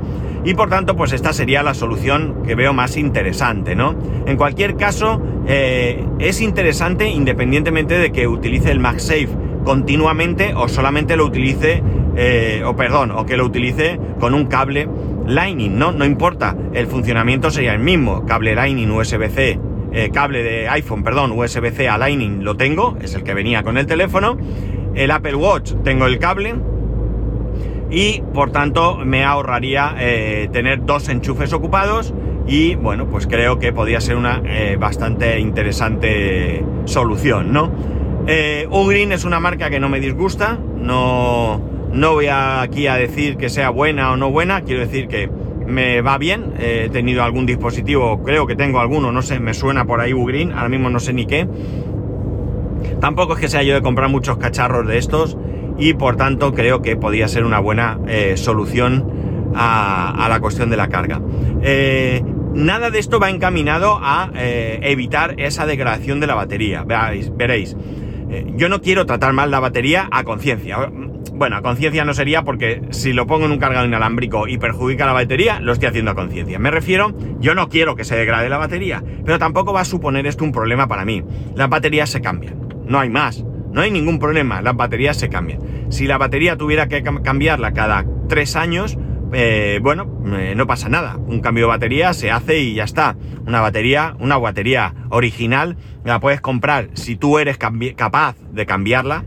Y 0.44 0.54
por 0.54 0.70
tanto, 0.70 0.96
pues 0.96 1.12
esta 1.12 1.34
sería 1.34 1.62
la 1.62 1.74
solución 1.74 2.44
que 2.46 2.56
veo 2.56 2.72
más 2.72 2.96
interesante, 2.96 3.76
¿no? 3.76 3.96
En 4.26 4.38
cualquier 4.38 4.78
caso, 4.78 5.22
eh, 5.46 6.06
es 6.20 6.40
interesante 6.40 7.10
independientemente 7.10 7.98
de 7.98 8.12
que 8.12 8.28
utilice 8.28 8.72
el 8.72 8.80
MagSafe 8.80 9.30
continuamente 9.66 10.54
o 10.56 10.70
solamente 10.70 11.18
lo 11.18 11.26
utilice, 11.26 11.84
eh, 12.16 12.64
o 12.66 12.78
perdón, 12.78 13.12
o 13.12 13.26
que 13.26 13.36
lo 13.36 13.46
utilice 13.46 14.00
con 14.20 14.34
un 14.34 14.46
cable 14.46 14.88
Lightning, 15.26 15.78
¿no? 15.78 15.92
No 15.92 16.06
importa, 16.06 16.56
el 16.72 16.88
funcionamiento 16.88 17.52
sería 17.52 17.74
el 17.74 17.80
mismo, 17.80 18.26
cable 18.26 18.56
Lightning 18.56 18.90
USB-C 18.90 19.60
eh, 19.92 20.10
cable 20.12 20.44
de 20.44 20.68
iPhone, 20.70 21.04
perdón, 21.04 21.32
USB-C 21.32 21.88
a 21.88 21.98
Lightning 21.98 22.44
lo 22.44 22.56
tengo, 22.58 22.98
es 23.02 23.16
el 23.16 23.24
que 23.24 23.34
venía 23.34 23.64
con 23.64 23.78
el 23.78 23.86
teléfono. 23.88 24.38
El 24.96 25.12
Apple 25.12 25.36
Watch 25.36 25.74
tengo 25.84 26.06
el 26.08 26.20
cable 26.20 26.56
y 27.90 28.22
por 28.34 28.52
tanto 28.52 28.98
me 28.98 29.24
ahorraría 29.24 29.96
eh, 30.00 30.50
tener 30.52 30.86
dos 30.86 31.08
enchufes 31.10 31.54
ocupados 31.54 32.14
y 32.48 32.76
bueno, 32.76 33.08
pues 33.08 33.28
creo 33.28 33.60
que 33.60 33.72
podría 33.72 34.02
ser 34.02 34.16
una 34.16 34.42
eh, 34.46 34.78
bastante 34.80 35.40
interesante 35.40 36.64
solución, 36.86 37.54
¿no? 37.54 37.72
Ugreen 38.70 39.14
es 39.14 39.24
una 39.24 39.40
marca 39.40 39.70
que 39.70 39.80
no 39.80 39.88
me 39.88 40.02
disgusta, 40.02 40.60
no, 40.76 41.62
no 41.94 42.14
voy 42.14 42.28
aquí 42.30 42.88
a 42.88 42.96
decir 42.96 43.38
que 43.38 43.50
sea 43.50 43.70
buena 43.70 44.12
o 44.12 44.18
no 44.18 44.32
buena, 44.32 44.62
quiero 44.62 44.82
decir 44.82 45.08
que 45.08 45.30
me 45.68 46.02
va 46.02 46.18
bien, 46.18 46.54
he 46.60 46.90
tenido 46.90 47.24
algún 47.24 47.46
dispositivo, 47.46 48.24
creo 48.24 48.48
que 48.48 48.56
tengo 48.56 48.80
alguno, 48.80 49.12
no 49.12 49.22
sé, 49.22 49.40
me 49.40 49.54
suena 49.54 49.86
por 49.86 50.00
ahí 50.00 50.14
Ugreen, 50.14 50.54
ahora 50.54 50.70
mismo 50.70 50.90
no 50.90 51.00
sé 51.00 51.14
ni 51.14 51.26
qué. 51.26 51.48
Tampoco 53.00 53.34
es 53.34 53.40
que 53.40 53.48
sea 53.48 53.64
yo 53.64 53.74
de 53.74 53.82
comprar 53.82 54.10
muchos 54.10 54.38
cacharros 54.38 54.88
de 54.88 54.98
estos 54.98 55.38
y 55.78 55.94
por 55.94 56.16
tanto 56.16 56.54
creo 56.54 56.82
que 56.82 56.96
podría 56.96 57.28
ser 57.28 57.44
una 57.46 57.60
buena 57.60 58.00
eh, 58.08 58.38
solución 58.38 59.52
a, 59.56 60.28
la 60.30 60.40
cuestión 60.40 60.70
de 60.70 60.78
la 60.78 60.90
carga. 60.90 61.22
Eh, 61.62 62.24
nada 62.54 62.90
de 62.90 63.00
esto 63.00 63.20
va 63.20 63.30
encaminado 63.30 64.00
a 64.02 64.32
eh, 64.36 64.80
evitar 64.84 65.36
esa 65.40 65.66
degradación 65.66 66.20
de 66.20 66.28
la 66.28 66.36
batería. 66.36 66.84
veréis, 66.84 67.76
yo 68.56 68.68
no 68.68 68.82
quiero 68.82 69.06
tratar 69.06 69.32
mal 69.34 69.52
la 69.52 69.60
batería 69.60 70.10
a 70.12 70.24
conciencia. 70.24 70.92
Bueno, 71.38 71.56
a 71.56 71.62
conciencia 71.62 72.04
no 72.04 72.16
sería 72.16 72.42
porque 72.42 72.82
si 72.90 73.14
lo 73.14 73.28
pongo 73.28 73.46
en 73.46 73.52
un 73.52 73.60
cargador 73.60 73.88
inalámbrico 73.88 74.48
y 74.48 74.58
perjudica 74.58 75.06
la 75.06 75.14
batería, 75.14 75.60
lo 75.60 75.72
estoy 75.72 75.90
haciendo 75.90 76.10
a 76.10 76.16
conciencia. 76.16 76.58
Me 76.58 76.72
refiero, 76.72 77.16
yo 77.40 77.54
no 77.54 77.70
quiero 77.70 77.96
que 77.96 78.06
se 78.06 78.16
degrade 78.16 78.50
la 78.50 78.58
batería, 78.58 79.04
pero 79.24 79.38
tampoco 79.38 79.72
va 79.72 79.82
a 79.82 79.86
suponer 79.86 80.26
esto 80.26 80.44
un 80.44 80.52
problema 80.52 80.88
para 80.88 81.06
mí. 81.06 81.24
Las 81.54 81.70
baterías 81.70 82.10
se 82.10 82.22
cambian, 82.22 82.68
no 82.88 83.00
hay 83.00 83.12
más. 83.12 83.46
No 83.72 83.82
hay 83.82 83.92
ningún 83.92 84.18
problema, 84.18 84.64
las 84.64 84.76
baterías 84.76 85.18
se 85.18 85.30
cambian. 85.30 85.60
Si 85.90 86.08
la 86.08 86.18
batería 86.18 86.58
tuviera 86.58 86.88
que 86.88 87.04
cambiarla 87.04 87.74
cada 87.74 88.04
tres 88.28 88.56
años, 88.56 88.98
eh, 89.32 89.80
bueno, 89.84 90.22
eh, 90.36 90.56
no 90.56 90.66
pasa 90.66 90.90
nada. 90.90 91.18
Un 91.18 91.42
cambio 91.42 91.66
de 91.66 91.70
batería 91.70 92.14
se 92.14 92.32
hace 92.32 92.60
y 92.60 92.74
ya 92.74 92.86
está. 92.86 93.16
Una 93.46 93.62
batería, 93.62 94.16
una 94.20 94.38
batería 94.38 94.96
original, 95.10 95.78
la 96.04 96.20
puedes 96.20 96.42
comprar 96.42 96.90
si 96.94 97.16
tú 97.16 97.38
eres 97.38 97.60
capaz 97.60 98.36
de 98.52 98.66
cambiarla. 98.66 99.26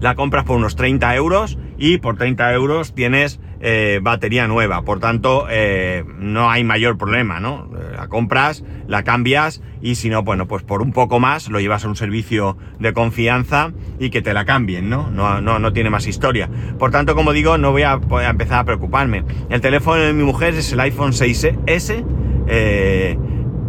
La 0.00 0.14
compras 0.14 0.44
por 0.44 0.56
unos 0.56 0.76
30 0.76 1.14
euros 1.16 1.58
y 1.78 1.98
por 1.98 2.16
30 2.16 2.52
euros 2.52 2.94
tienes 2.94 3.40
eh, 3.60 4.00
batería 4.02 4.46
nueva. 4.46 4.82
Por 4.82 5.00
tanto, 5.00 5.46
eh, 5.50 6.04
no 6.18 6.50
hay 6.50 6.64
mayor 6.64 6.98
problema, 6.98 7.40
¿no? 7.40 7.70
La 7.96 8.08
compras, 8.08 8.62
la 8.86 9.02
cambias 9.02 9.62
y 9.80 9.94
si 9.94 10.10
no, 10.10 10.22
bueno, 10.22 10.46
pues 10.46 10.62
por 10.62 10.82
un 10.82 10.92
poco 10.92 11.20
más 11.20 11.48
lo 11.48 11.60
llevas 11.60 11.84
a 11.84 11.88
un 11.88 11.96
servicio 11.96 12.56
de 12.78 12.92
confianza 12.92 13.72
y 13.98 14.10
que 14.10 14.20
te 14.20 14.34
la 14.34 14.44
cambien, 14.44 14.90
¿no? 14.90 15.10
No, 15.10 15.40
no, 15.40 15.58
no 15.58 15.72
tiene 15.72 15.90
más 15.90 16.06
historia. 16.06 16.50
Por 16.78 16.90
tanto, 16.90 17.14
como 17.14 17.32
digo, 17.32 17.56
no 17.56 17.72
voy 17.72 17.82
a, 17.82 17.98
empezar 18.28 18.60
a 18.60 18.64
preocuparme. 18.64 19.24
El 19.48 19.60
teléfono 19.60 20.00
de 20.00 20.12
mi 20.12 20.24
mujer 20.24 20.54
es 20.54 20.72
el 20.72 20.80
iPhone 20.80 21.12
6S. 21.12 22.04
Eh, 22.48 23.18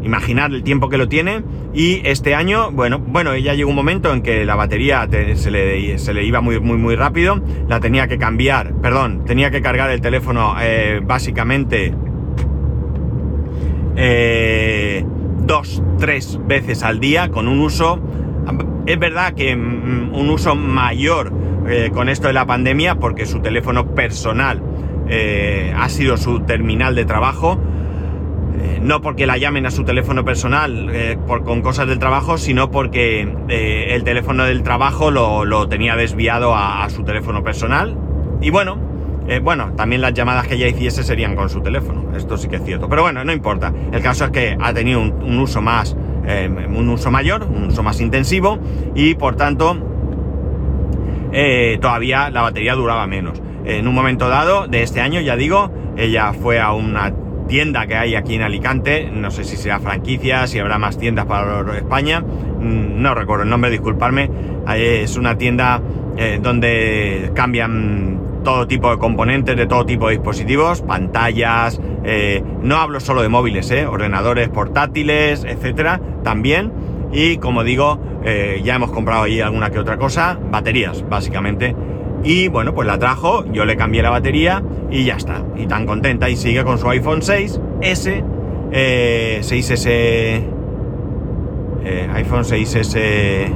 imaginar 0.08 0.52
el 0.52 0.64
tiempo 0.64 0.90
que 0.90 0.98
lo 0.98 1.08
tiene. 1.08 1.44
Y 1.74 2.02
este 2.06 2.34
año, 2.34 2.72
bueno, 2.72 3.00
bueno, 3.00 3.36
ya 3.38 3.54
llegó 3.54 3.70
un 3.70 3.76
momento 3.76 4.12
en 4.12 4.24
que 4.24 4.46
la 4.46 4.56
batería 4.56 5.08
se, 5.36 5.52
le, 5.52 6.24
iba 6.24 6.42
muy, 6.42 6.60
muy, 6.60 6.78
muy 6.78 6.96
rápido, 6.96 7.40
la 7.68 7.80
tenía 7.80 8.08
que 8.08 8.18
cambiar, 8.18 8.74
perdón, 8.82 9.26
tenía 9.26 9.52
que 9.52 9.62
cargar 9.62 9.92
el 9.92 10.02
teléfono 10.02 10.56
eh, 10.60 11.02
básicamente 11.04 11.94
eh, 13.96 15.06
dos, 15.46 15.84
tres 16.00 16.40
veces 16.46 16.84
al 16.84 17.00
día 17.00 17.30
con 17.30 17.48
un 17.48 17.60
uso, 17.60 18.00
es 18.86 18.98
verdad 18.98 19.34
que 19.34 19.56
mm, 19.56 20.16
un 20.16 20.30
uso 20.30 20.56
mayor 20.56 21.32
eh, 21.68 21.92
con 21.94 22.10
esto 22.10 22.28
de 22.28 22.34
la 22.34 22.46
pandemia 22.46 22.96
porque 22.96 23.26
su 23.26 23.40
teléfono 23.42 23.94
personal 23.94 24.64
ha 25.74 25.88
sido 25.88 26.18
su 26.18 26.42
terminal 26.42 26.94
de 26.94 27.06
trabajo, 27.06 27.58
eh, 28.60 28.80
no 28.82 29.02
porque 29.02 29.28
la 29.28 29.38
llamen 29.38 29.66
a 29.66 29.72
su 29.72 29.84
teléfono 29.84 30.26
personal 30.26 30.90
eh, 30.92 31.18
por, 31.28 31.44
con 31.44 31.62
cosas 31.62 31.88
del 31.88 32.00
trabajo, 32.00 32.38
sino 32.38 32.72
porque 32.72 33.28
eh, 33.50 33.88
el 33.92 34.04
teléfono 34.04 34.46
del 34.46 34.64
trabajo 34.64 35.12
lo, 35.12 35.68
tenía 35.68 35.96
desviado 35.96 36.56
a, 36.56 36.90
su 36.90 37.04
teléfono 37.04 37.44
personal. 37.44 37.98
Y 38.42 38.50
bueno, 38.50 38.78
bueno, 39.42 39.74
también 39.76 40.02
las 40.02 40.14
llamadas 40.14 40.48
que 40.48 40.56
ella 40.56 40.68
hiciese 40.68 41.04
serían 41.04 41.36
con 41.36 41.50
su 41.50 41.62
teléfono. 41.62 42.16
Esto 42.16 42.38
sí 42.38 42.48
que 42.48 42.56
es 42.58 42.64
cierto. 42.64 42.88
Pero 42.88 43.02
bueno, 43.02 43.24
no 43.26 43.34
importa. 43.34 43.74
El 43.92 44.02
caso 44.02 44.26
es 44.26 44.32
que 44.32 44.58
ha 44.60 44.74
tenido 44.74 45.02
un, 45.02 45.40
uso 45.40 45.62
más, 45.62 45.98
un 46.70 46.90
uso 46.90 47.12
mayor, 47.12 47.44
un 47.44 47.66
uso 47.66 47.84
más 47.84 48.00
intensivo 48.00 48.58
y 48.96 49.16
por 49.16 49.36
tanto 49.36 49.78
todavía 51.82 52.30
la 52.30 52.42
batería 52.42 52.74
duraba 52.76 53.06
menos. 53.06 53.42
En 53.66 53.88
un 53.88 53.94
momento 53.94 54.30
dado 54.30 54.68
de 54.68 54.84
este 54.84 55.02
año, 55.02 55.20
ya 55.20 55.36
digo, 55.36 55.72
ella 55.98 56.32
fue 56.32 56.62
a 56.62 56.72
una 56.72 57.12
tienda 57.48 57.88
que 57.88 57.96
hay 57.96 58.16
aquí 58.16 58.36
en 58.36 58.42
Alicante, 58.42 59.10
no 59.12 59.32
sé 59.32 59.44
si 59.44 59.58
será 59.58 59.80
franquicia, 59.80 60.48
si 60.48 60.60
habrá 60.60 60.78
más 60.78 60.98
tiendas 60.98 61.26
para 61.26 61.78
España, 61.78 62.20
mm, 62.22 63.02
no 63.02 63.14
recuerdo 63.16 63.44
el 63.44 63.50
nombre, 63.50 63.72
disculparme, 63.72 64.30
es 64.76 65.16
una 65.18 65.38
tienda 65.38 65.82
eh, 66.18 66.40
donde 66.42 67.32
cambian 67.34 68.42
todo 68.44 68.68
tipo 68.68 68.90
de 68.90 68.98
componentes 68.98 69.56
de 69.56 69.66
todo 69.66 69.86
tipo 69.86 70.08
de 70.08 70.16
dispositivos, 70.16 70.82
pantallas, 70.82 71.80
eh, 72.04 72.44
no 72.62 72.78
hablo 72.78 73.00
solo 73.00 73.22
de 73.22 73.30
móviles, 73.30 73.70
eh, 73.72 73.86
ordenadores 73.86 74.50
portátiles, 74.50 75.44
etcétera, 75.44 76.00
también. 76.24 76.72
Y 77.12 77.38
como 77.38 77.64
digo, 77.64 78.00
ya 78.62 78.76
hemos 78.76 78.92
comprado 78.92 79.24
ahí 79.24 79.40
alguna 79.40 79.70
que 79.70 79.80
otra 79.80 79.98
cosa, 79.98 80.38
baterías, 80.52 81.08
básicamente 81.08 81.74
y 82.24 82.48
bueno, 82.48 82.74
pues 82.74 82.88
la 82.88 82.98
trajo, 82.98 83.46
yo 83.52 83.66
le 83.66 83.78
cambié 83.78 84.02
la 84.02 84.10
batería 84.10 84.64
y 84.92 85.06
ya 85.06 85.16
está. 85.16 85.44
Y 85.56 85.68
tan 85.68 85.86
contenta 85.86 86.30
y 86.30 86.36
sigue 86.36 86.64
con 86.64 86.78
su 86.78 86.90
iPhone 86.90 87.22
6 87.22 87.60
S, 87.82 88.24
6S, 88.72 89.88
eh, 91.84 92.10
iPhone 92.14 92.44
6S, 92.44 93.50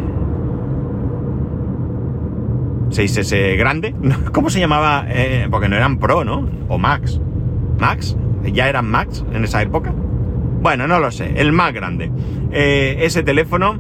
6S 2.90 3.58
grande. 3.58 3.96
¿Cómo 4.32 4.50
se 4.50 4.60
llamaba? 4.60 5.06
Eh, 5.10 5.48
porque 5.50 5.68
no 5.68 5.76
eran 5.76 5.98
Pro, 5.98 6.24
¿no? 6.24 6.48
O 6.70 6.78
Max. 6.78 7.20
¿Max? 7.80 8.16
¿Ya 8.54 8.70
eran 8.70 8.90
Max 8.90 9.26
en 9.34 9.44
esa 9.44 9.62
época? 9.62 9.94
Bueno, 10.62 10.88
no 10.88 11.00
lo 11.00 11.12
sé. 11.12 11.34
El 11.36 11.52
más 11.52 11.74
grande. 11.74 12.12
Eh, 12.52 12.98
ese 13.02 13.24
teléfono 13.24 13.80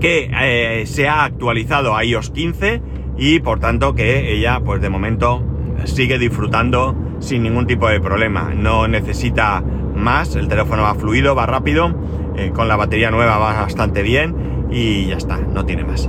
que 0.00 0.82
se 0.86 1.06
ha 1.06 1.22
actualizado 1.22 1.94
a 1.94 2.04
iOS 2.04 2.30
15 2.30 2.82
y 3.16 3.40
por 3.40 3.60
tanto 3.60 3.94
que 3.94 4.32
ella 4.32 4.60
pues 4.64 4.80
de 4.80 4.88
momento 4.88 5.42
sigue 5.84 6.18
disfrutando 6.18 6.96
sin 7.20 7.42
ningún 7.42 7.66
tipo 7.66 7.88
de 7.88 8.00
problema. 8.00 8.52
No 8.54 8.88
necesita 8.88 9.62
más, 9.94 10.36
el 10.36 10.48
teléfono 10.48 10.82
va 10.82 10.94
fluido, 10.94 11.34
va 11.34 11.46
rápido, 11.46 11.94
eh, 12.36 12.50
con 12.54 12.68
la 12.68 12.76
batería 12.76 13.10
nueva 13.10 13.38
va 13.38 13.60
bastante 13.62 14.02
bien 14.02 14.68
y 14.70 15.06
ya 15.06 15.16
está, 15.16 15.38
no 15.38 15.64
tiene 15.64 15.84
más. 15.84 16.08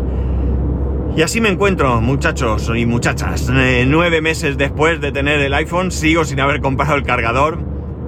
Y 1.15 1.21
así 1.21 1.41
me 1.41 1.49
encuentro, 1.49 2.01
muchachos 2.01 2.71
y 2.75 2.87
muchachas. 2.87 3.51
Eh, 3.53 3.85
nueve 3.87 4.19
meses 4.21 4.57
después 4.57 4.99
de 4.99 5.11
tener 5.11 5.39
el 5.41 5.53
iPhone, 5.53 5.91
sigo 5.91 6.25
sin 6.25 6.39
haber 6.39 6.59
comprado 6.59 6.95
el 6.95 7.03
cargador 7.03 7.59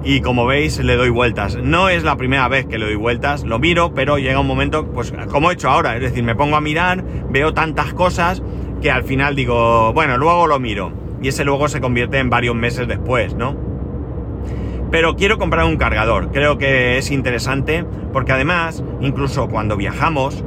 y 0.02 0.20
como 0.20 0.46
veis 0.46 0.78
le 0.82 0.96
doy 0.96 1.10
vueltas. 1.10 1.56
No 1.62 1.88
es 1.88 2.02
la 2.02 2.16
primera 2.16 2.48
vez 2.48 2.66
que 2.66 2.78
le 2.78 2.86
doy 2.86 2.96
vueltas, 2.96 3.44
lo 3.44 3.60
miro, 3.60 3.94
pero 3.94 4.18
llega 4.18 4.40
un 4.40 4.46
momento, 4.46 4.86
pues 4.86 5.12
como 5.30 5.50
he 5.50 5.54
hecho 5.54 5.68
ahora, 5.68 5.94
es 5.94 6.02
decir, 6.02 6.24
me 6.24 6.34
pongo 6.34 6.56
a 6.56 6.60
mirar, 6.60 7.04
veo 7.30 7.54
tantas 7.54 7.94
cosas 7.94 8.42
que 8.80 8.90
al 8.90 9.04
final 9.04 9.34
digo, 9.34 9.92
bueno, 9.92 10.18
luego 10.18 10.46
lo 10.46 10.58
miro. 10.58 10.92
Y 11.22 11.28
ese 11.28 11.44
luego 11.44 11.68
se 11.68 11.80
convierte 11.80 12.18
en 12.18 12.30
varios 12.30 12.54
meses 12.54 12.86
después, 12.86 13.34
¿no? 13.34 13.56
Pero 14.90 15.16
quiero 15.16 15.38
comprar 15.38 15.64
un 15.64 15.76
cargador, 15.76 16.30
creo 16.30 16.58
que 16.58 16.98
es 16.98 17.10
interesante 17.10 17.84
porque 18.12 18.32
además, 18.32 18.84
incluso 19.00 19.48
cuando 19.48 19.76
viajamos, 19.76 20.44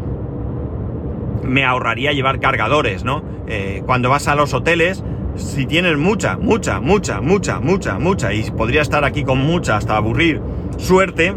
me 1.43 1.65
ahorraría 1.65 2.13
llevar 2.13 2.39
cargadores, 2.39 3.03
¿no? 3.03 3.23
Eh, 3.47 3.83
cuando 3.85 4.09
vas 4.09 4.27
a 4.27 4.35
los 4.35 4.53
hoteles, 4.53 5.03
si 5.35 5.65
tienes 5.65 5.97
mucha, 5.97 6.37
mucha, 6.37 6.79
mucha, 6.79 7.19
mucha, 7.19 7.59
mucha, 7.59 7.99
mucha, 7.99 8.33
y 8.33 8.49
podría 8.51 8.81
estar 8.81 9.03
aquí 9.03 9.23
con 9.23 9.39
mucha 9.39 9.75
hasta 9.75 9.97
aburrir, 9.97 10.41
suerte, 10.77 11.35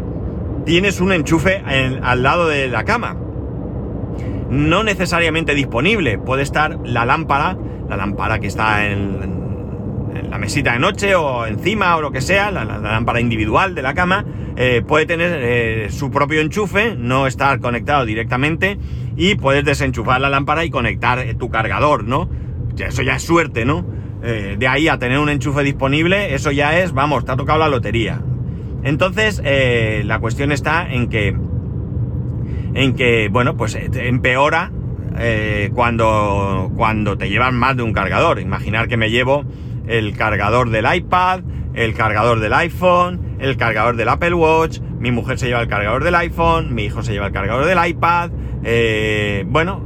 tienes 0.65 1.01
un 1.01 1.11
enchufe 1.11 1.61
al 2.01 2.23
lado 2.23 2.47
de 2.47 2.69
la 2.69 2.85
cama 2.85 3.17
no 4.53 4.83
necesariamente 4.83 5.55
disponible. 5.55 6.19
Puede 6.19 6.43
estar 6.43 6.77
la 6.85 7.05
lámpara, 7.05 7.57
la 7.89 7.97
lámpara 7.97 8.39
que 8.39 8.47
está 8.47 8.85
en, 8.85 9.33
la 10.29 10.37
mesita 10.37 10.73
de 10.73 10.79
noche 10.79 11.15
o 11.15 11.45
encima 11.47 11.95
o 11.95 12.01
lo 12.01 12.11
que 12.11 12.21
sea, 12.21 12.51
la, 12.51 12.63
lámpara 12.63 13.19
individual 13.19 13.73
de 13.73 13.81
la 13.81 13.93
cama, 13.93 14.25
eh, 14.55 14.83
puede 14.87 15.07
tener 15.07 15.31
eh, 15.41 15.87
su 15.89 16.11
propio 16.11 16.41
enchufe, 16.41 16.95
no 16.95 17.25
estar 17.25 17.59
conectado 17.59 18.05
directamente 18.05 18.77
y 19.17 19.35
puedes 19.35 19.65
desenchufar 19.65 20.21
la 20.21 20.29
lámpara 20.29 20.63
y 20.65 20.69
conectar 20.69 21.19
eh, 21.19 21.33
tu 21.33 21.49
cargador, 21.49 22.03
¿no? 22.03 22.29
Eso 22.77 23.01
ya 23.01 23.15
es 23.15 23.23
suerte, 23.23 23.65
¿no? 23.65 23.85
de 24.23 24.69
ahí 24.69 24.87
a 24.87 24.97
tener 24.97 25.19
un 25.19 25.27
enchufe 25.27 25.63
disponible, 25.63 26.33
eso 26.33 26.49
ya 26.49 26.79
es, 26.79 26.93
vamos, 26.93 27.25
te 27.25 27.33
ha 27.33 27.35
tocado 27.35 27.59
la 27.59 27.67
lotería. 27.67 28.21
Entonces, 28.81 29.43
la 30.05 30.19
cuestión 30.19 30.53
está 30.53 30.87
en 30.89 31.09
que, 31.09 31.35
en 32.73 32.95
que, 32.95 33.29
bueno, 33.31 33.55
pues 33.55 33.75
eh, 33.75 33.89
empeora 33.93 34.71
eh, 35.17 35.71
cuando, 35.73 36.71
cuando 36.75 37.17
te 37.17 37.29
llevan 37.29 37.55
más 37.55 37.77
de 37.77 37.83
un 37.83 37.93
cargador. 37.93 38.39
Imaginar 38.39 38.87
que 38.87 38.97
me 38.97 39.09
llevo 39.09 39.45
el 39.87 40.15
cargador 40.15 40.69
del 40.69 40.85
iPad, 40.93 41.41
el 41.73 41.93
cargador 41.93 42.39
del 42.39 42.53
iPhone, 42.53 43.37
el 43.39 43.57
cargador 43.57 43.95
del 43.95 44.09
Apple 44.09 44.33
Watch, 44.33 44.79
mi 44.99 45.11
mujer 45.11 45.37
se 45.37 45.47
lleva 45.47 45.61
el 45.61 45.67
cargador 45.67 46.03
del 46.03 46.15
iPhone, 46.15 46.73
mi 46.73 46.85
hijo 46.85 47.03
se 47.03 47.11
lleva 47.13 47.27
el 47.27 47.33
cargador 47.33 47.65
del 47.65 47.77
iPad, 47.85 48.31
bueno, 49.47 49.85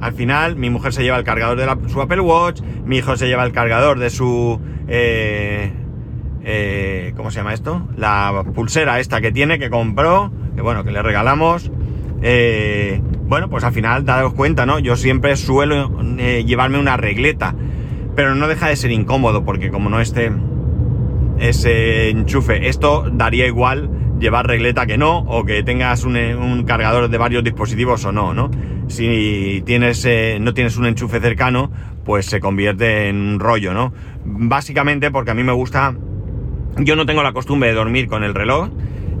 al 0.00 0.12
final 0.14 0.56
mi 0.56 0.70
mujer 0.70 0.92
se 0.92 1.04
lleva 1.04 1.16
el 1.16 1.24
cargador 1.24 1.56
de 1.56 1.88
su 1.88 2.00
Apple 2.00 2.20
Watch, 2.20 2.62
mi 2.84 2.96
hijo 2.96 3.16
se 3.16 3.28
lleva 3.28 3.44
el 3.44 3.52
cargador 3.52 4.00
de 4.00 4.10
su... 4.10 4.60
Eh, 6.46 7.14
¿cómo 7.16 7.30
se 7.30 7.38
llama 7.38 7.54
esto? 7.54 7.88
La 7.96 8.44
pulsera 8.54 9.00
esta 9.00 9.22
que 9.22 9.32
tiene, 9.32 9.58
que 9.58 9.70
compró, 9.70 10.30
que 10.54 10.60
bueno, 10.60 10.84
que 10.84 10.92
le 10.92 11.02
regalamos. 11.02 11.70
Eh, 12.26 13.02
bueno, 13.28 13.50
pues 13.50 13.64
al 13.64 13.72
final, 13.72 14.04
daos 14.04 14.32
cuenta, 14.32 14.64
¿no? 14.66 14.78
Yo 14.78 14.96
siempre 14.96 15.36
suelo 15.36 15.92
eh, 16.18 16.44
llevarme 16.46 16.78
una 16.78 16.96
regleta, 16.96 17.54
pero 18.16 18.34
no 18.34 18.48
deja 18.48 18.68
de 18.68 18.76
ser 18.76 18.90
incómodo, 18.90 19.44
porque 19.44 19.70
como 19.70 19.90
no 19.90 20.00
esté 20.00 20.32
ese 21.38 22.08
enchufe, 22.08 22.68
esto 22.68 23.10
daría 23.12 23.46
igual 23.46 23.90
llevar 24.18 24.46
regleta 24.46 24.86
que 24.86 24.96
no, 24.96 25.18
o 25.18 25.44
que 25.44 25.62
tengas 25.62 26.04
un, 26.04 26.64
cargador 26.66 27.08
de 27.10 27.18
varios 27.18 27.44
dispositivos 27.44 28.04
o 28.06 28.12
no, 28.12 28.32
¿no? 28.32 28.50
Si 28.88 29.62
tienes, 29.66 30.08
no 30.40 30.54
tienes 30.54 30.78
un 30.78 30.86
enchufe 30.86 31.20
cercano, 31.20 31.70
pues 32.04 32.26
se 32.26 32.40
convierte 32.40 33.10
en 33.10 33.16
un 33.16 33.40
rollo, 33.40 33.74
¿no? 33.74 33.92
Básicamente 34.24 35.10
porque 35.10 35.32
a 35.32 35.34
mí 35.34 35.44
me 35.44 35.52
gusta 35.52 35.94
yo 36.78 36.96
no 36.96 37.06
tengo 37.06 37.22
la 37.22 37.32
costumbre 37.32 37.68
de 37.68 37.74
dormir 37.74 38.08
con 38.08 38.24
el 38.24 38.34
reloj 38.34 38.70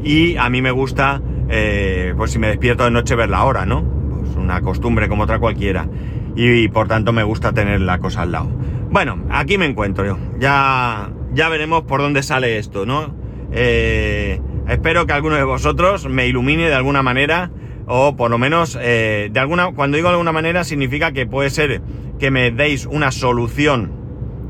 y 0.02 0.36
a 0.36 0.50
mí 0.50 0.60
me 0.60 0.70
gusta, 0.70 1.22
pues 1.46 2.30
si 2.30 2.38
me 2.38 2.48
despierto 2.48 2.84
de 2.84 2.90
noche 2.90 3.14
ver 3.14 3.30
la 3.30 3.44
hora, 3.44 3.66
¿no? 3.66 3.84
Pues 3.84 4.36
una 4.36 4.60
costumbre 4.60 5.08
como 5.08 5.24
otra 5.24 5.38
cualquiera. 5.38 5.88
Y, 6.36 6.68
por 6.68 6.88
tanto 6.88 7.12
me 7.12 7.22
gusta 7.22 7.52
tener 7.52 7.80
la 7.80 7.98
cosa 7.98 8.22
al 8.22 8.32
lado. 8.32 8.50
Bueno, 8.90 9.24
aquí 9.30 9.58
me 9.58 9.66
encuentro 9.66 10.04
yo. 10.04 10.18
Ya, 10.38 11.10
ya 11.32 11.48
veremos 11.48 11.82
por 11.82 12.00
dónde 12.00 12.22
sale 12.22 12.58
esto, 12.58 12.86
¿no? 12.86 13.14
Eh, 13.52 14.40
espero 14.68 15.06
que 15.06 15.12
alguno 15.12 15.36
de 15.36 15.44
vosotros 15.44 16.08
me 16.08 16.26
ilumine 16.26 16.68
de 16.68 16.74
alguna 16.74 17.02
manera 17.02 17.50
o 17.86 18.16
por 18.16 18.30
lo 18.30 18.38
menos 18.38 18.78
eh, 18.80 19.28
de 19.30 19.40
alguna 19.40 19.72
cuando 19.72 19.96
digo 19.96 20.08
de 20.08 20.14
alguna 20.14 20.32
manera 20.32 20.64
significa 20.64 21.12
que 21.12 21.26
puede 21.26 21.50
ser 21.50 21.82
que 22.18 22.30
me 22.30 22.50
deis 22.50 22.86
una 22.86 23.12
solución 23.12 23.92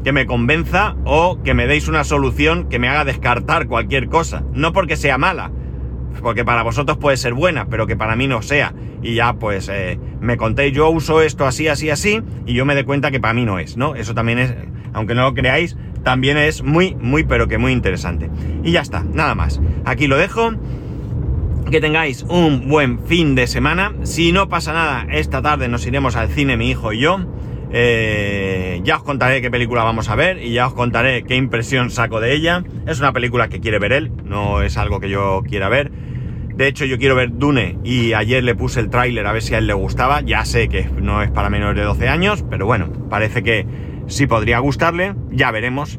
que 0.04 0.12
me 0.12 0.26
convenza 0.26 0.96
o 1.04 1.42
que 1.42 1.54
me 1.54 1.66
deis 1.66 1.88
una 1.88 2.04
solución 2.04 2.68
que 2.68 2.78
me 2.78 2.88
haga 2.88 3.04
descartar 3.04 3.66
cualquier 3.66 4.09
cosa. 4.09 4.44
No 4.52 4.72
porque 4.72 4.96
sea 4.96 5.18
mala, 5.18 5.50
porque 6.22 6.44
para 6.44 6.62
vosotros 6.62 6.98
puede 6.98 7.16
ser 7.16 7.35
buena, 7.35 7.66
pero 7.66 7.87
que 7.87 7.96
para 7.96 8.16
mí 8.16 8.27
no 8.27 8.42
sea. 8.42 8.74
Y 9.03 9.14
ya 9.14 9.35
pues 9.35 9.68
eh, 9.68 9.98
me 10.20 10.37
contéis, 10.37 10.74
yo 10.74 10.88
uso 10.90 11.22
esto 11.22 11.46
así, 11.46 11.68
así, 11.68 11.90
así, 11.90 12.22
y 12.46 12.55
yo 12.55 12.64
me 12.64 12.74
dé 12.74 12.85
cuenta 12.85 13.11
que 13.11 13.20
para 13.20 13.35
mí 13.35 13.44
no 13.44 13.59
es, 13.59 13.77
¿no? 13.77 13.94
Eso 13.94 14.14
también 14.14 14.38
es, 14.38 14.55
aunque 14.92 15.14
no 15.14 15.22
lo 15.22 15.35
creáis, 15.35 15.77
también 16.05 16.37
es 16.37 16.62
muy, 16.62 16.94
muy, 16.94 17.24
pero 17.24 17.48
que 17.48 17.59
muy 17.59 17.72
interesante. 17.72 18.31
Y 18.62 18.72
ya 18.72 18.83
está, 18.83 19.05
nada 19.12 19.35
más. 19.35 19.61
Aquí 19.85 20.07
lo 20.07 20.16
dejo. 20.16 20.53
Que 21.70 21.81
tengáis 21.81 22.24
un 22.29 22.68
buen 22.68 23.00
fin 23.07 23.35
de 23.35 23.46
semana. 23.46 23.94
Si 24.03 24.31
no 24.31 24.50
pasa 24.50 24.74
nada, 24.74 25.07
esta 25.11 25.40
tarde 25.40 25.66
nos 25.68 25.87
iremos 25.87 26.14
al 26.14 26.29
cine 26.29 26.59
mi 26.59 26.70
hijo 26.70 26.92
y 26.92 27.00
yo. 27.00 27.18
Eh, 27.76 28.80
ya 28.84 28.98
os 28.98 29.02
contaré 29.02 29.42
qué 29.42 29.50
película 29.50 29.82
vamos 29.82 30.08
a 30.08 30.14
ver 30.14 30.40
y 30.40 30.52
ya 30.52 30.68
os 30.68 30.74
contaré 30.74 31.24
qué 31.24 31.34
impresión 31.34 31.90
saco 31.90 32.20
de 32.20 32.32
ella. 32.32 32.62
Es 32.87 33.00
una 33.00 33.12
película 33.12 33.48
que 33.48 33.58
quiere 33.58 33.80
ver 33.80 33.92
él, 33.92 34.12
no 34.22 34.62
es 34.62 34.76
algo 34.76 35.00
que 35.00 35.10
yo 35.10 35.42
quiera 35.44 35.68
ver. 35.68 35.90
De 36.54 36.68
hecho, 36.68 36.84
yo 36.84 36.98
quiero 36.98 37.16
ver 37.16 37.37
Dune 37.37 37.78
y 37.82 38.12
ayer 38.12 38.44
le 38.44 38.54
puse 38.54 38.78
el 38.78 38.90
tráiler 38.90 39.26
a 39.26 39.32
ver 39.32 39.42
si 39.42 39.56
a 39.56 39.58
él 39.58 39.66
le 39.66 39.72
gustaba. 39.72 40.20
Ya 40.20 40.44
sé 40.44 40.68
que 40.68 40.84
no 40.84 41.20
es 41.20 41.32
para 41.32 41.50
menores 41.50 41.74
de 41.74 41.82
12 41.82 42.08
años, 42.08 42.44
pero 42.48 42.64
bueno, 42.64 42.92
parece 43.10 43.42
que 43.42 43.66
sí 44.06 44.28
podría 44.28 44.60
gustarle. 44.60 45.16
Ya 45.32 45.50
veremos. 45.50 45.98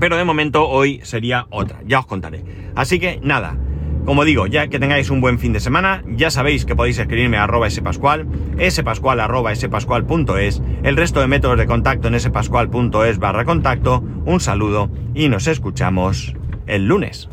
Pero 0.00 0.16
de 0.16 0.24
momento 0.24 0.66
hoy 0.66 1.00
sería 1.02 1.48
otra, 1.50 1.80
ya 1.84 1.98
os 1.98 2.06
contaré. 2.06 2.44
Así 2.74 2.98
que 2.98 3.20
nada, 3.22 3.58
como 4.04 4.24
digo, 4.24 4.46
ya 4.46 4.68
que 4.68 4.78
tengáis 4.78 5.10
un 5.10 5.20
buen 5.20 5.38
fin 5.38 5.52
de 5.52 5.60
semana, 5.60 6.02
ya 6.08 6.30
sabéis 6.30 6.64
que 6.64 6.76
podéis 6.76 6.98
escribirme 6.98 7.36
a 7.36 7.44
arroba 7.44 7.70
spascual, 7.70 8.26
spascual 8.68 9.20
arroba 9.20 9.54
spascual.es, 9.54 10.62
el 10.82 10.96
resto 10.96 11.20
de 11.20 11.28
métodos 11.28 11.58
de 11.58 11.66
contacto 11.66 12.08
en 12.08 12.18
spascual.es 12.18 13.18
barra 13.18 13.44
contacto, 13.44 14.02
un 14.24 14.40
saludo 14.40 14.90
y 15.14 15.28
nos 15.28 15.46
escuchamos 15.46 16.34
el 16.66 16.86
lunes. 16.86 17.28